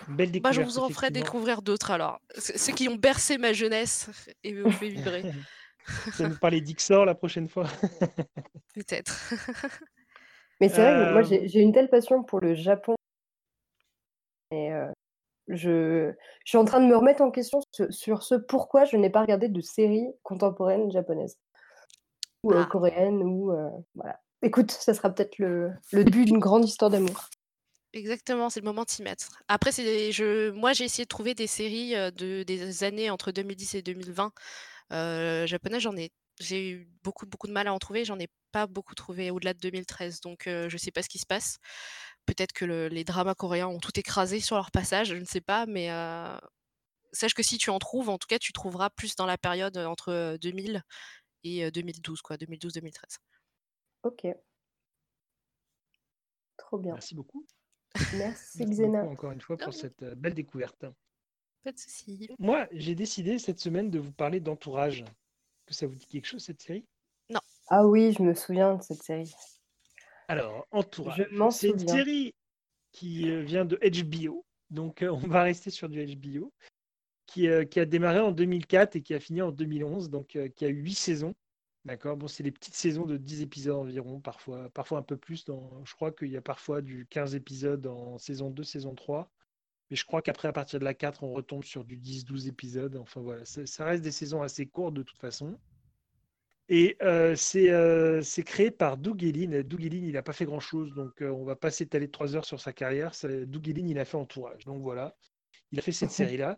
[0.07, 0.55] Belle découverte.
[0.55, 2.19] Bah, je vous en ferai découvrir d'autres alors.
[2.37, 4.09] Ceux qui ont bercé ma jeunesse
[4.43, 5.23] et me fait vibrer.
[6.13, 7.65] Ça nous parler d'Ixor la prochaine fois.
[8.75, 9.33] Peut-être.
[10.59, 12.95] Mais c'est vrai, moi j'ai une telle passion pour le Japon.
[14.51, 14.71] Et
[15.51, 16.13] je,
[16.45, 19.49] suis en train de me remettre en question sur, ce pourquoi je n'ai pas regardé
[19.49, 21.37] de séries contemporaines japonaises
[22.43, 22.65] ou euh, ah.
[22.65, 24.19] coréennes ou euh, voilà.
[24.41, 27.29] Écoute, ça sera peut-être le, le début d'une grande histoire d'amour.
[27.93, 29.43] Exactement, c'est le moment de s'y mettre.
[29.47, 33.75] Après, c'est je moi, j'ai essayé de trouver des séries, de des années entre 2010
[33.75, 34.31] et 2020.
[34.93, 38.05] Heu, japonais, j'en ai j'ai eu beaucoup, beaucoup de mal à en trouver.
[38.05, 41.19] J'en ai pas beaucoup trouvé au-delà de 2013, donc heu, je sais pas ce qui
[41.19, 41.59] se passe.
[42.25, 45.41] Peut-être que le les dramas coréens ont tout écrasé sur leur passage, je ne sais
[45.41, 46.39] pas, mais heu,
[47.11, 49.77] sache que si tu en trouves, en tout cas, tu trouveras plus dans la période,
[49.77, 50.83] entre, 2000
[51.43, 53.17] et 2012 quoi, 2012-2013.
[54.03, 54.27] OK.
[56.57, 56.93] Trop bien.
[56.93, 57.45] Merci beaucoup.
[58.13, 59.01] Merci Merci Xena.
[59.01, 60.85] beaucoup encore une fois pour cette euh, belle découverte.
[61.63, 62.29] Pas de souci.
[62.39, 65.03] Moi, j'ai décidé cette semaine de vous parler d'Entourage.
[65.65, 66.85] Que ça vous dit quelque chose cette série?
[67.67, 69.33] Ah oui, je me souviens de cette série.
[70.27, 72.33] Alors, Entourage, c'est une série
[72.91, 74.45] qui euh, vient de HBO.
[74.71, 76.51] Donc, euh, on va rester sur du HBO.
[77.27, 80.09] Qui, euh, qui a démarré en 2004 et qui a fini en 2011.
[80.09, 81.33] Donc, euh, qui a eu 8 saisons.
[81.85, 82.17] D'accord?
[82.17, 85.45] Bon, c'est les petites saisons de 10 épisodes environ, parfois, parfois un peu plus.
[85.45, 89.31] Dans, je crois qu'il y a parfois du 15 épisodes en saison 2, saison 3.
[89.89, 92.97] Mais je crois qu'après, à partir de la 4, on retombe sur du 10-12 épisodes.
[92.97, 95.57] Enfin voilà, ça, ça reste des saisons assez courtes de toute façon.
[96.69, 99.61] Et euh, c'est euh, c'est créé par Doug Ellin.
[99.61, 102.45] Doug Ellin, il n'a pas fait grand-chose, donc euh, on va pas s'étaler trois heures
[102.45, 103.11] sur sa carrière.
[103.23, 104.63] Doug Ellin, il a fait Entourage.
[104.65, 105.15] Donc voilà,
[105.71, 106.57] il a fait cette série-là.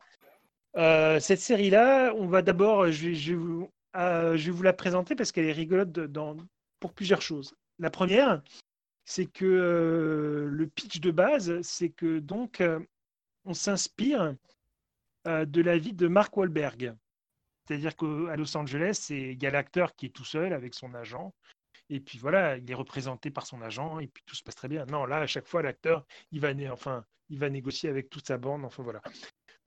[0.75, 5.15] Euh, cette série-là, on va d'abord, je vais, je vous, je vais vous la présenter
[5.15, 6.37] parce qu'elle est rigolote dans,
[6.79, 7.55] pour plusieurs choses.
[7.79, 8.43] La première,
[9.05, 12.61] c'est que le pitch de base, c'est que donc
[13.45, 14.35] on s'inspire
[15.25, 16.95] de la vie de Mark Wahlberg.
[17.65, 21.33] C'est-à-dire qu'à Los Angeles, il y a l'acteur qui est tout seul avec son agent.
[21.89, 24.67] Et puis voilà, il est représenté par son agent et puis tout se passe très
[24.67, 24.85] bien.
[24.85, 28.37] Non, là, à chaque fois, l'acteur, il va, enfin, il va négocier avec toute sa
[28.37, 28.65] bande.
[28.65, 29.01] Enfin voilà.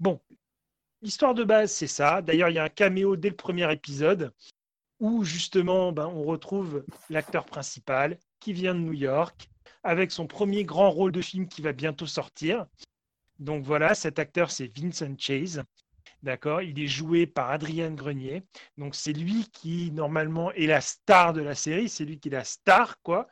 [0.01, 0.21] Bon,
[1.03, 2.23] l'histoire de base, c'est ça.
[2.23, 4.33] D'ailleurs, il y a un caméo dès le premier épisode
[4.99, 9.49] où justement, ben, on retrouve l'acteur principal qui vient de New York
[9.83, 12.67] avec son premier grand rôle de film qui va bientôt sortir.
[13.39, 15.63] Donc voilà, cet acteur, c'est Vincent Chase.
[16.27, 16.61] D'accord?
[16.61, 18.43] Il est joué par Adrien Grenier.
[18.79, 21.89] Donc c'est lui qui, normalement, est la star de la série.
[21.89, 23.29] C'est lui qui est la star, quoi.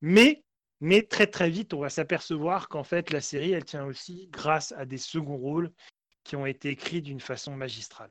[0.00, 0.42] Mais,
[0.80, 4.72] mais très, très vite, on va s'apercevoir qu'en fait, la série, elle tient aussi grâce
[4.72, 5.70] à des seconds rôles
[6.24, 8.10] qui ont été écrits d'une façon magistrale.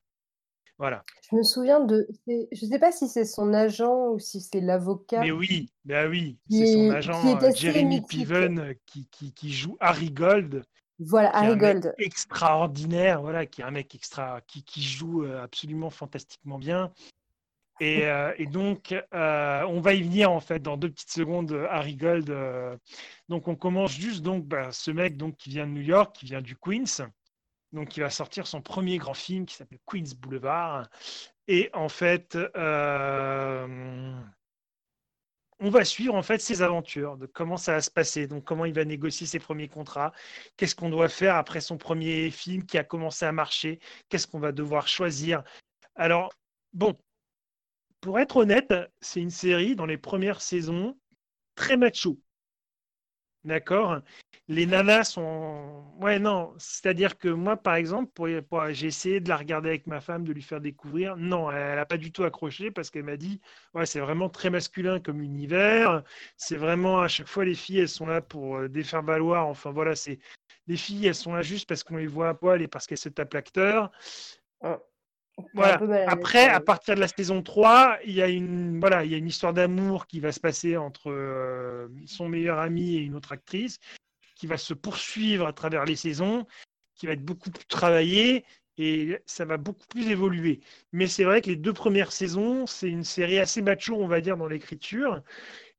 [0.78, 1.04] Voilà.
[1.32, 2.08] Je me souviens de.
[2.28, 5.22] Je sais pas si c'est son agent ou si c'est l'avocat.
[5.22, 8.08] Mais oui, bah oui, c'est son agent euh, Jeremy mythique.
[8.08, 10.64] Piven euh, qui, qui, qui joue Harry Gold,
[11.04, 11.96] Voilà, qui Harry Gold.
[11.98, 16.94] extraordinaire, voilà, qui est un mec extra, qui, qui joue euh, absolument fantastiquement bien.
[17.80, 21.52] Et, euh, et donc, euh, on va y venir en fait dans deux petites secondes,
[21.72, 22.30] Harry Gold.
[22.30, 22.78] euh.
[23.30, 26.26] donc, on commence juste donc bah, ce mec donc qui vient de New York, qui
[26.26, 27.10] vient du Queens,
[27.72, 30.88] donc il va sortir son premier grand film qui s'appelle Queens Boulevard.
[31.48, 32.38] Et en fait,
[35.62, 38.66] on va suivre en fait ses aventures, de comment ça va se passer, donc comment
[38.66, 40.12] il va négocier ses premiers contrats,
[40.58, 44.40] qu'est-ce qu'on doit faire après son premier film qui a commencé à marcher, qu'est-ce qu'on
[44.40, 45.44] va devoir choisir.
[45.96, 46.34] Alors,
[46.74, 46.98] bon,
[48.02, 50.98] pour être honnête, c'est une série dans les premières saisons
[51.56, 52.20] très macho.
[53.44, 54.02] D'accord
[54.48, 55.84] Les nanas sont.
[56.00, 56.54] Ouais, non.
[56.58, 58.28] C'est-à-dire que moi, par exemple, pour,
[58.70, 61.18] j'ai essayé de la regarder avec ma femme, de lui faire découvrir.
[61.18, 63.42] Non, elle n'a pas du tout accroché parce qu'elle m'a dit
[63.74, 66.04] Ouais, c'est vraiment très masculin comme univers.
[66.38, 69.48] C'est vraiment à chaque fois, les filles, elles sont là pour euh, défaire valoir.
[69.48, 70.20] Enfin, voilà, c'est.
[70.68, 72.98] Les filles, elles sont là juste parce qu'on les voit à poil et parce qu'elles
[73.00, 73.92] se tapent l'acteur.
[75.54, 75.80] Voilà.
[76.08, 79.18] Après, à partir de la saison 3, il y a une, voilà, il y a
[79.18, 83.32] une histoire d'amour qui va se passer entre euh, son meilleur ami et une autre
[83.32, 83.80] actrice,
[84.36, 86.46] qui va se poursuivre à travers les saisons,
[86.96, 88.46] qui va être beaucoup plus travaillée
[88.78, 90.62] et ça va beaucoup plus évoluer.
[90.92, 94.22] Mais c'est vrai que les deux premières saisons, c'est une série assez macho, on va
[94.22, 95.22] dire, dans l'écriture,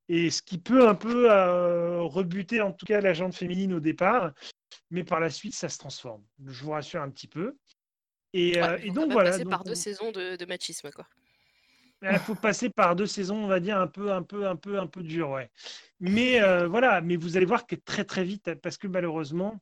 [0.09, 3.79] et ce qui peut un peu euh, rebuter en tout cas la gente féminine au
[3.79, 4.31] départ,
[4.91, 6.23] mais par la suite, ça se transforme.
[6.45, 7.57] Je vous rassure un petit peu.
[8.33, 9.31] Et, Ouais, euh, il et faut donc voilà.
[9.31, 11.05] passer donc par deux on- saisons de, de machisme, quoi.
[12.01, 14.79] il faut passer par deux saisons, on va dire, un peu, un peu, un peu,
[14.79, 15.49] un peu dur, ouais.
[15.99, 19.61] Mais euh, voilà, mais vous allez voir que très très vite, parce que malheureusement,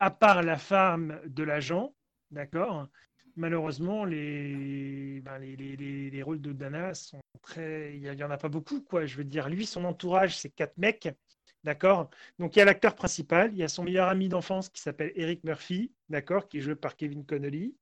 [0.00, 1.94] à part la femme de l'agent,
[2.30, 2.88] d'accord,
[3.36, 7.94] malheureusement, les, ben, les, les, les- les rôles de Dana sont très.
[7.96, 9.06] Il n'y en a pas beaucoup, quoi.
[9.06, 11.08] Je veux dire, lui, son entourage, c'est quatre mecs,
[11.64, 12.10] d'accord.
[12.38, 15.12] Donc il y a l'acteur principal, il y a son meilleur ami d'enfance qui s'appelle
[15.14, 17.74] Eric Murphy, d'accord, qui est joué par Kevin Connolly.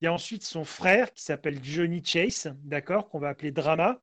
[0.00, 4.00] Il y a ensuite son frère qui s'appelle Johnny Chase, d'accord, qu'on va appeler Drama,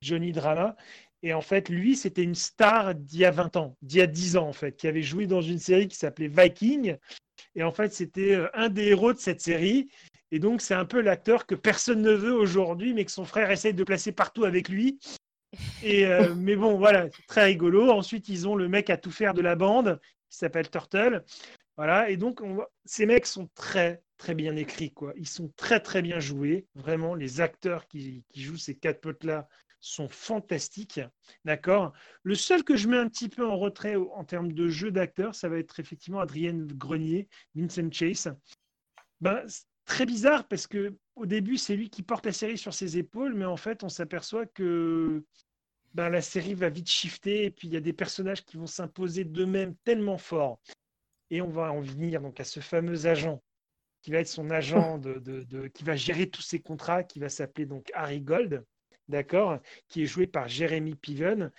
[0.00, 0.76] Johnny Drama.
[1.22, 4.06] Et en fait, lui, c'était une star d'il y a 20 ans, d'il y a
[4.06, 6.96] 10 ans, en fait, qui avait joué dans une série qui s'appelait Viking.
[7.54, 9.88] Et en fait, c'était euh, un des héros de cette série.
[10.30, 13.50] Et donc, c'est un peu l'acteur que personne ne veut aujourd'hui, mais que son frère
[13.50, 14.98] essaye de placer partout avec lui.
[15.82, 17.90] Et, euh, mais bon, voilà, très rigolo.
[17.90, 21.24] Ensuite, ils ont le mec à tout faire de la bande, qui s'appelle Turtle.
[21.76, 22.40] Voilà, et donc
[22.84, 25.12] ces mecs sont très très bien écrits, quoi.
[25.16, 26.66] Ils sont très très bien joués.
[26.74, 29.48] Vraiment, les acteurs qui, jouent ces quatre potes-là
[29.80, 31.00] sont fantastiques.
[31.44, 31.92] D'accord?
[32.22, 35.34] Le seul que je mets un petit peu en retrait en termes de jeu d'acteurs,
[35.34, 38.34] ça va être effectivement Adrienne Grenier, Vincent Chase.
[39.20, 39.44] Ben,
[39.84, 43.34] très bizarre parce que au début, c'est lui qui porte la série sur ses épaules,
[43.34, 45.24] mais en fait, on s'aperçoit que
[45.92, 48.66] ben, la série va vite shifter et puis il y a des personnages qui vont
[48.66, 50.60] s'imposer d'eux-mêmes tellement fort.
[51.34, 53.42] Et on va en venir donc à ce fameux agent
[54.02, 55.00] qui va être son agent
[55.74, 58.64] qui va gérer tous ses contrats, qui va s'appeler donc Harry Gold,
[59.08, 59.58] d'accord,
[59.88, 61.50] qui est joué par Jeremy Piven.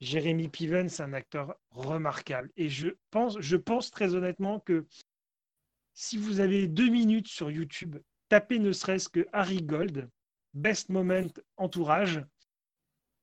[0.00, 2.48] Jeremy Piven, c'est un acteur remarquable.
[2.56, 4.86] Et je pense, je pense très honnêtement que
[5.94, 7.96] si vous avez deux minutes sur YouTube,
[8.28, 10.08] tapez ne serait-ce que Harry Gold,
[10.52, 11.26] Best Moment
[11.56, 12.22] Entourage.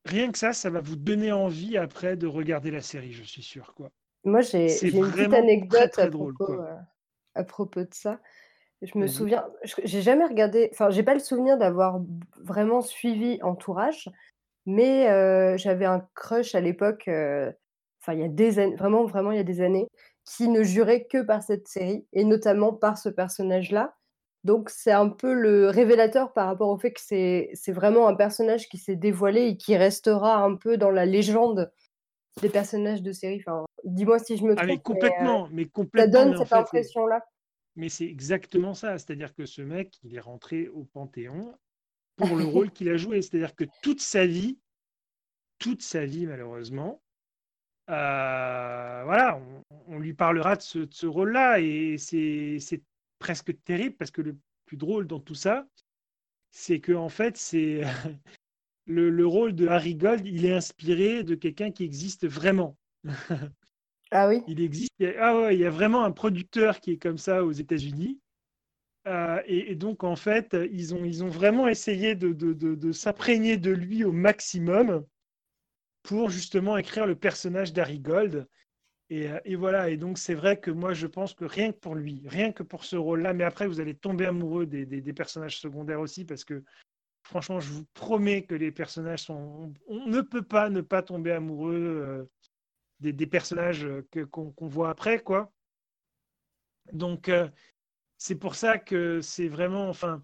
[0.03, 3.43] Rien que ça, ça va vous donner envie après de regarder la série, je suis
[3.43, 3.73] sûr.
[3.75, 3.93] Quoi.
[4.23, 6.75] Moi, j'ai une petite anecdote à, propos, euh,
[7.35, 8.19] à, propos, de ça.
[8.81, 12.01] Je me souviens, j'ai jamais regardé, enfin, j'ai pas le souvenir d'avoir
[12.39, 14.09] vraiment suivi Entourage,
[14.65, 17.51] mais euh, j'avais un crush à l'époque, euh,
[18.01, 19.87] enfin, il y a des années, vraiment, vraiment, il y a des années,
[20.25, 23.95] qui ne jurait que par cette série et notamment par ce personnage-là.
[24.43, 28.69] Donc c'est un peu le révélateur par rapport au fait que c'est vraiment un personnage
[28.69, 31.71] qui s'est dévoilé et qui restera un peu dans la légende
[32.41, 33.43] des personnages de série.
[33.45, 34.59] Enfin, dis-moi si je me trompe.
[34.63, 36.19] Ah, mais complètement, mais, complètement.
[36.19, 37.25] Ça donne cette impression-là.
[37.75, 38.97] Mais c'est exactement ça.
[38.97, 41.55] C'est-à-dire que ce mec, il est rentré au Panthéon
[42.17, 43.21] pour le rôle qu'il a joué.
[43.21, 44.59] C'est-à-dire que toute sa vie,
[45.59, 47.01] toute sa vie, malheureusement,
[47.89, 49.41] euh, voilà,
[49.87, 52.81] on, lui parlera de ce, rôle-là et c'est
[53.19, 55.67] presque terrible parce que le plus drôle dans tout ça,
[56.51, 57.81] c'est que en fait, c'est
[58.85, 62.77] le, rôle de Harry Gold, il est inspiré de quelqu'un qui existe vraiment.
[64.11, 64.29] ah.
[64.47, 64.91] Il existe.
[65.19, 68.19] Ah ouais, il y a vraiment un producteur qui est comme ça aux États-Unis.
[69.07, 73.57] Euh, et, donc en fait, ils ont, ils ont vraiment essayé de, de, de s'imprégner
[73.57, 75.05] de lui au maximum
[76.03, 78.47] pour justement écrire le personnage d'Harry Gold.
[79.11, 81.95] Euh, et, voilà, et donc c'est vrai que moi je pense que rien que pour
[81.95, 85.99] lui, rien que pour ce rôle-là, mais après vous allez tomber amoureux des, personnages secondaires
[85.99, 86.63] aussi, parce que
[87.23, 89.73] franchement je vous promets que les personnages sont...
[89.87, 92.29] On, ne peut pas ne pas tomber amoureux
[93.05, 93.87] euh, des, personnages
[94.31, 95.51] qu'on voit après, quoi.
[96.93, 97.49] Donc euh,
[98.17, 100.23] c'est pour ça que c'est vraiment, enfin,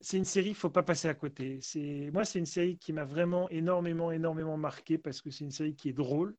[0.00, 1.58] c'est une série, il faut pas passer à côté.
[1.60, 5.50] C'est moi, c'est une série qui m'a vraiment énormément, énormément marqué parce que c'est une
[5.50, 6.36] série qui est drôle,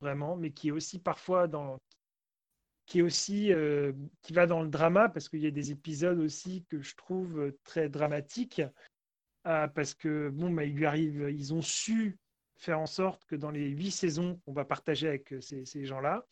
[0.00, 1.78] vraiment, mais qui est aussi parfois dans,
[2.86, 3.92] qui est aussi euh,
[4.22, 7.52] qui va dans le drama parce qu'il y a des épisodes aussi que je trouve
[7.64, 8.62] très dramatiques
[9.44, 12.18] ah, parce que bon, bah, il lui arrive, ils ont su
[12.62, 16.26] faire en sorte que dans les huit saisons qu'on va partager avec ces, ces gens-là,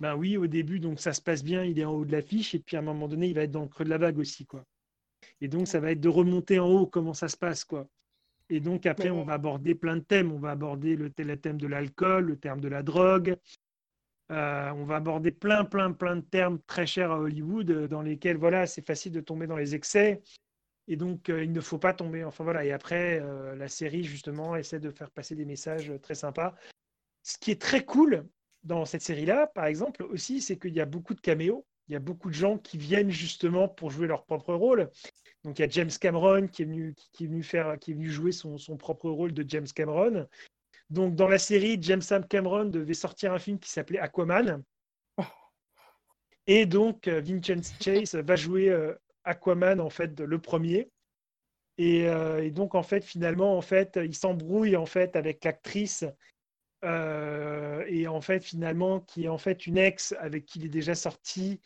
[0.00, 2.54] ben oui, au début, donc ça se passe bien, il est en haut de l'affiche,
[2.54, 4.18] et puis à un moment donné, il va être dans le creux de la vague
[4.18, 4.64] aussi, quoi.
[5.40, 7.88] Et donc, ça va être de remonter en haut comment ça se passe, quoi.
[8.50, 10.32] Et donc, après, on va aborder plein de thèmes.
[10.32, 13.36] On va aborder le, thème de l'alcool, le terme de la drogue.
[14.30, 18.02] Euh, on va aborder plein, plein, plein de termes très chers à Hollywood euh, dans
[18.02, 20.20] lesquels, voilà, c'est facile de tomber dans les excès.
[20.88, 22.24] Et donc, euh, il ne faut pas tomber.
[22.24, 22.64] Enfin, voilà.
[22.64, 23.22] Et après,
[23.56, 26.54] la série, justement, essaie de faire passer des messages très sympas.
[27.22, 28.26] Ce qui est très cool
[28.64, 31.96] dans cette série-là, par exemple, aussi, c'est qu'il y a beaucoup de caméos il y
[31.96, 34.90] a beaucoup de gens qui viennent justement pour jouer leur propre rôle.
[35.44, 37.94] Donc il y a James Cameron qui est venu, qui est venu, faire, qui est
[37.94, 40.26] venu jouer son, son propre rôle de James Cameron.
[40.90, 44.62] Donc dans la série, James Sam Cameron devait sortir un film qui s'appelait Aquaman.
[46.46, 48.94] Et donc euh, Vincent Chase va jouer euh,
[49.28, 50.90] Aquaman en fait le premier.
[51.76, 56.04] Et, euh, et, donc en fait finalement en fait il s'embrouille en fait avec l'actrice
[56.84, 60.70] euh, et en fait finalement qui est en fait une ex avec qui il est
[60.70, 61.60] déjà sorti.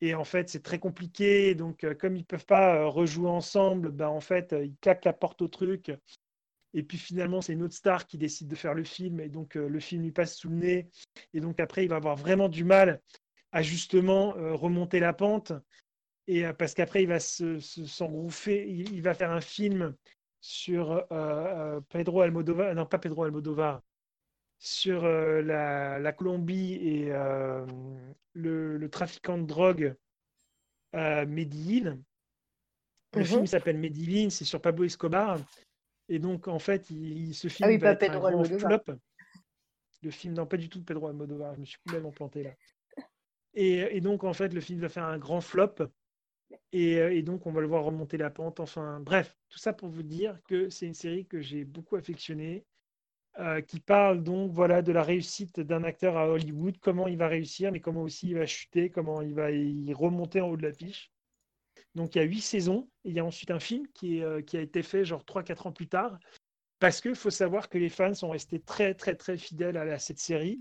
[0.00, 1.54] Et en fait c'est très compliqué.
[1.54, 5.42] Donc euh, comme ils peuvent pas rejouer ensemble bah en fait ils claquent la porte
[5.42, 5.92] au truc.
[6.72, 9.20] Et puis finalement c'est une autre star qui décide de faire le film.
[9.20, 10.90] Et donc le film lui passe sous le nez.
[11.32, 13.00] Et donc après il va avoir vraiment du mal
[13.52, 15.52] à justement remonter la pente
[16.26, 19.94] et parce qu'après il va se, s'engroufer il, il, va faire un film
[20.40, 21.06] sur
[21.90, 23.82] Pedro Almodovar non pas Pedro Almodovar
[24.64, 27.66] sur euh, la, Colombie et euh,
[28.32, 29.94] le, trafiquant de drogue
[30.92, 32.02] à Medellín.
[33.12, 33.26] Le mhm.
[33.26, 35.38] film s'appelle Medellín, c'est sur Pablo Escobar.
[36.08, 38.96] Et donc, en fait, il, ce film ah oui, va être un grand flop.
[40.02, 42.50] Le film, non, pas du tout Pedro Almodovar, je me suis complètement planté là.
[43.52, 45.74] Et, donc, en fait, le film va faire un grand flop.
[46.72, 48.60] Et, et, donc, on va le voir remonter la pente.
[48.60, 52.64] Enfin, bref, tout ça pour vous dire que c'est une série que j'ai beaucoup affectionnée
[53.40, 57.26] euh, qui parle donc voilà de la réussite d'un acteur à Hollywood, comment il va
[57.26, 60.62] réussir, mais comment aussi il va chuter, comment il va y remonter en haut de
[60.62, 61.10] l'affiche.
[61.96, 64.40] Donc il y a huit saisons, et il y a ensuite un film qui, euh,
[64.52, 66.16] a été fait genre 3-4 ans plus tard,
[66.78, 70.20] parce qu'il faut savoir que les fans sont restés très très très fidèles à, cette
[70.20, 70.60] série,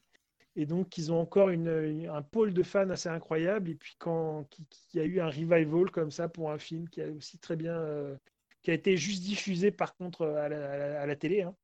[0.55, 4.47] et donc ils ont encore une, un pôle de fans assez incroyable, et puis quand
[4.93, 7.55] il y a eu un revival comme ça pour un film qui a aussi très
[7.55, 8.15] bien, euh,
[8.61, 11.55] qui a été juste diffusé par contre à la, télé, hein.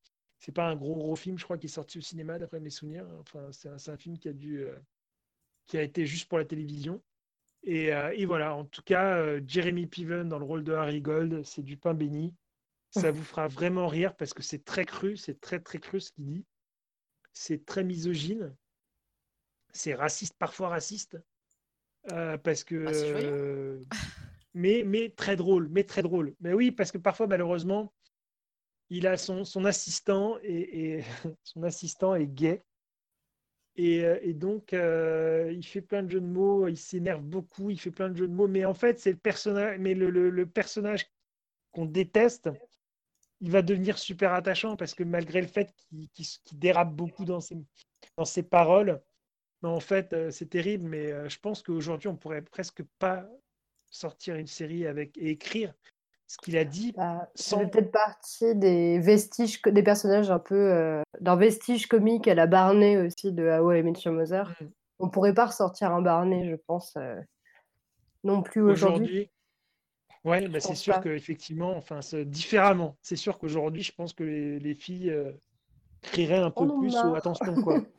[0.42, 2.70] C'est pas un gros gros film, je crois, qui est sorti au cinéma d'après mes
[2.70, 3.06] souvenirs.
[3.20, 4.74] Enfin, c'est un, un, film qui a dû, euh,
[5.68, 7.02] qui a été juste pour la télévision.
[7.64, 11.02] Et, euh, et voilà, en tout cas, euh, Jeremy Piven dans le rôle de Harry
[11.02, 12.34] Gold, c'est du pain béni.
[12.92, 16.12] Ça vous fera vraiment rire parce que c'est très cru, c'est très très cru ce
[16.12, 16.46] qu'il dit.
[17.34, 18.56] C'est très misogyne.
[19.72, 21.17] C'est raciste, parfois raciste.
[22.43, 23.80] parce que.
[24.53, 26.36] mais, mais très drôle, mais très drôle.
[26.39, 27.93] Mais oui, parce que parfois, malheureusement,
[28.89, 31.01] il a son, son assistant et,
[31.43, 32.63] son assistant est gay.
[33.76, 37.70] Et, euh, et donc, euh, il fait plein de jeux de mots, il s'énerve beaucoup,
[37.70, 38.47] il fait plein de jeux de mots.
[38.47, 41.09] Mais en fait, c'est le personnage, mais le, le, personnage
[41.72, 42.49] qu'on déteste,
[43.39, 45.74] il va devenir super attachant parce que malgré le fait
[46.13, 46.26] qu'il
[46.59, 47.57] dérape beaucoup dans ses,
[48.17, 49.01] dans ses paroles,
[49.68, 50.88] en fait, euh, c'est terrible.
[50.88, 53.28] Mais je pense qu'aujourd'hui, on pourrait presque pas
[53.91, 55.74] sortir une série avec et écrire
[56.30, 56.93] ce qu'il a dit.
[56.95, 60.72] Bah, fait peut-être partie des vestiges, des personnages un peu.
[60.72, 64.53] Euh, d'un vestige comique à la Barney aussi de How I Met Your Mother.
[64.62, 64.66] Mm.
[64.99, 67.20] On pourrait pas ressortir un Barney, je pense, euh,
[68.24, 69.30] non plus aujourd'hui.
[70.26, 72.97] Oui, bah c'est sûr qu'effectivement, enfin, différemment.
[73.01, 75.32] C'est sûr qu'aujourd'hui, je pense que les, filles euh,
[76.01, 77.82] crieraient un peu plus au attention, quoi.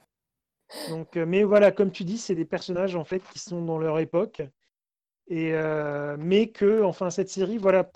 [0.88, 3.98] Donc, mais voilà, comme tu dis, c'est des personnages en fait qui sont dans leur
[3.98, 4.42] époque
[5.30, 7.88] et, euh, mais que, enfin, cette série, voilà.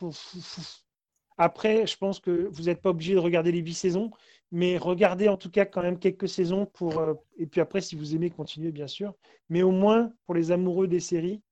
[1.37, 4.12] Après, je pense que vous n'êtes pas obligé de regarder les huit saisons,
[4.53, 6.99] mais regardez en tout cas quand même quelques saisons pour.
[7.01, 9.14] Euh, et puis après, si vous aimez, continuez bien sûr.
[9.49, 11.43] Mais au moins, pour les amoureux des séries,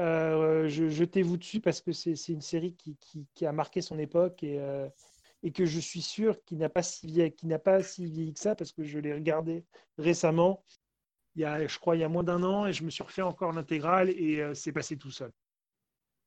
[0.00, 4.42] euh, jetez-vous dessus parce que c'est une série qui, qui, qui, a marqué son époque
[4.42, 4.58] et,
[5.42, 7.34] et que je suis sûr qu'il n'a pas, si vieilli,
[7.64, 9.64] pas si vieilli que ça parce que je l'ai regardé
[9.98, 10.64] récemment
[11.34, 13.02] il y a, je crois, il y a moins d'un an, et je me suis
[13.02, 15.32] refait encore l'intégrale et euh, c'est passé tout seul.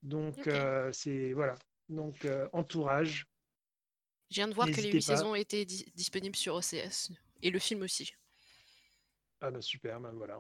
[0.02, 1.56] Donc, euh, c'est voilà.
[1.90, 3.28] Donc, euh, entourage.
[4.32, 7.12] Je viens de voir que les huit saisons étaient disponibles sur OCS
[7.44, 8.12] et le film aussi.
[9.42, 10.40] Ah bah super, ben voilà,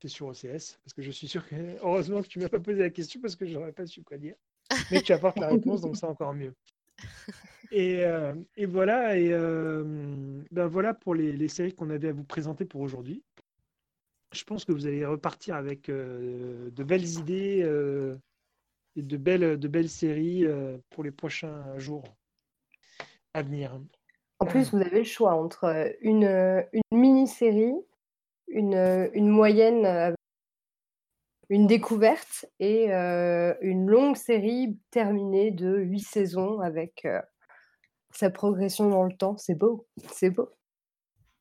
[0.00, 2.78] c'est sur OCS parce que je suis sûr que heureusement que tu m'as pas posé
[2.80, 4.36] la question parce que j'aurais pas su quoi dire.
[4.90, 6.54] Mais tu apportes la réponse donc c'est encore mieux.
[7.72, 8.04] Et,
[8.56, 13.22] et, voilà, et ben voilà pour les, séries qu'on avait à vous présenter pour aujourd'hui
[14.32, 18.16] je pense que vous allez repartir avec euh, de belles idées euh,
[18.94, 22.04] et de belles, de belles séries euh, pour les prochains jours
[23.34, 23.80] à venir.
[24.38, 26.24] En plus, vous avez le choix entre une,
[26.72, 27.74] une mini-série,
[28.48, 30.14] une, une moyenne,
[31.48, 37.06] une découverte et une longue série terminée de huit saisons avec
[38.16, 39.36] sa progression dans le temps.
[39.36, 40.50] C'est beau, c'est beau.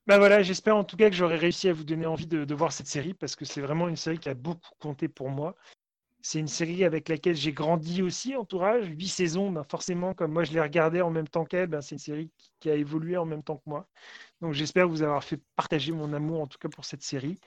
[0.07, 2.71] Ben voilà, j'espère en tout cas que j'aurai réussi à vous donner envie de, voir
[2.71, 5.55] cette série parce que c'est vraiment une série qui a beaucoup compté pour moi.
[6.21, 8.87] C'est une série avec laquelle j'ai grandi aussi, entourage.
[8.87, 11.95] Huit saisons, ben forcément, comme moi je l'ai regardée en même temps qu'elle, ben c'est
[11.95, 13.87] une série qui, a évolué en même temps que moi.
[14.41, 17.39] Donc j'espère vous avoir fait partager mon amour en tout cas pour cette série.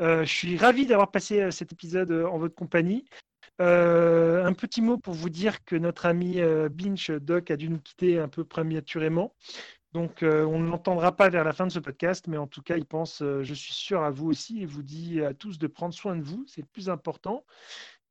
[0.00, 3.04] Euh, je suis ravi d'avoir passé euh, cet épisode euh, en votre compagnie.
[3.60, 6.40] Un petit mot pour vous dire que notre ami
[6.70, 9.34] Binch Doc a dû nous quitter un peu prématurément.
[9.92, 12.62] Donc, euh, on ne l'entendra pas vers la fin de ce podcast, mais en tout
[12.62, 15.58] cas, il pense, euh, je suis sûr, à vous aussi, et vous dit à tous
[15.58, 17.44] de prendre soin de vous, c'est le plus important.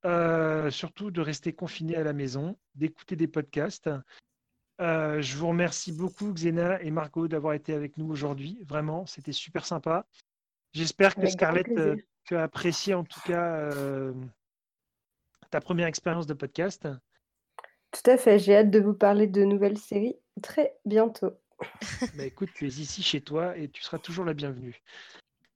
[0.05, 3.89] Euh, surtout de rester confiné à la maison, d'écouter des podcasts.
[4.79, 8.59] je vous remercie beaucoup, Xena et Margot, d'avoir été avec nous aujourd'hui.
[8.65, 10.05] Vraiment, c'était super sympa.
[10.73, 11.67] J'espère que Scarlett,
[12.25, 13.71] tu as apprécié en tout cas
[15.49, 16.87] ta première expérience de podcast.
[17.91, 21.31] Tout à fait, j'ai hâte de vous parler de nouvelles séries très bientôt.
[22.17, 24.81] Bah écoute, tu es ici chez toi et tu seras toujours la bienvenue.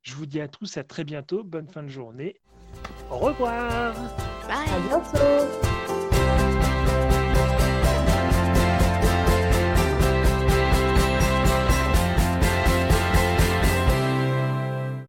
[0.02, 1.44] Je vous dis à tous à très bientôt.
[1.44, 2.36] Bonne fin de journée.
[3.10, 3.94] Au revoir.
[4.48, 4.70] Bye.
[4.70, 6.03] À bientôt.